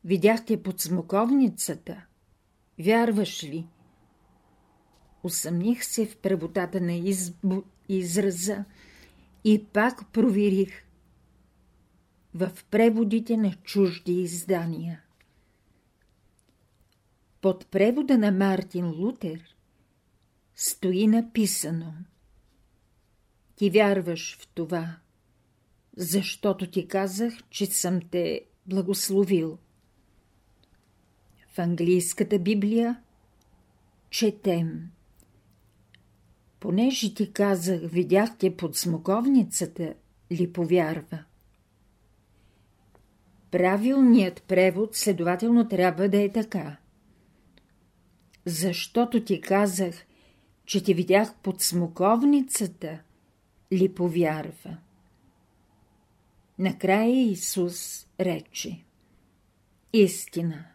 видяхте 0.05 0.63
под 0.63 0.81
смоковницата, 0.81 2.05
вярваш 2.79 3.43
ли? 3.43 3.67
Усъмних 5.23 5.85
се 5.85 6.05
в 6.05 6.17
правотата 6.17 6.81
на 6.81 6.93
избо, 6.93 7.63
израза 7.89 8.65
и 9.43 9.65
пак 9.73 10.11
проверих 10.11 10.83
в 12.33 12.51
преводите 12.71 13.37
на 13.37 13.55
чужди 13.63 14.13
издания. 14.13 15.01
Под 17.41 17.67
превода 17.67 18.17
на 18.17 18.31
Мартин 18.31 18.89
Лутер 18.89 19.55
стои 20.55 21.07
написано 21.07 21.93
Ти 23.55 23.69
вярваш 23.69 24.37
в 24.37 24.47
това, 24.47 24.97
защото 25.97 26.71
ти 26.71 26.87
казах, 26.87 27.33
че 27.49 27.65
съм 27.65 27.99
те 28.11 28.41
благословил. 28.65 29.57
В 31.53 31.59
английската 31.59 32.39
Библия 32.39 33.01
четем. 34.09 34.89
Понеже 36.59 37.13
ти 37.13 37.33
казах, 37.33 37.81
видяхте 37.83 38.57
под 38.57 38.77
смоковницата, 38.77 39.93
ли 40.31 40.53
повярва? 40.53 41.23
Правилният 43.51 44.43
превод 44.43 44.95
следователно 44.95 45.67
трябва 45.67 46.09
да 46.09 46.21
е 46.21 46.31
така. 46.31 46.77
Защото 48.45 49.23
ти 49.23 49.41
казах, 49.41 49.95
че 50.65 50.83
те 50.83 50.93
видях 50.93 51.35
под 51.35 51.61
смоковницата, 51.61 52.99
ли 53.71 53.93
повярва? 53.93 54.77
Накрая 56.59 57.31
Исус 57.31 58.07
рече 58.19 58.83
Истина, 59.93 60.65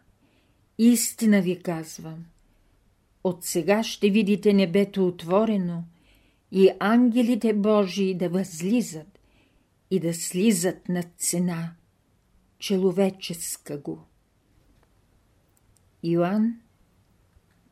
истина 0.79 1.41
ви 1.41 1.59
казвам. 1.59 2.25
От 3.23 3.43
сега 3.43 3.83
ще 3.83 4.09
видите 4.09 4.53
небето 4.53 5.07
отворено 5.07 5.83
и 6.51 6.69
ангелите 6.79 7.53
Божии 7.53 8.15
да 8.15 8.29
възлизат 8.29 9.19
и 9.91 9.99
да 9.99 10.13
слизат 10.13 10.89
над 10.89 11.07
цена 11.17 11.73
человеческа 12.59 13.77
го. 13.77 13.99
Йоанн, 16.03 16.61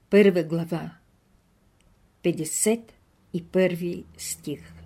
първа 0.09 0.43
глава, 0.43 0.97
51 2.23 4.03
стих 4.17 4.76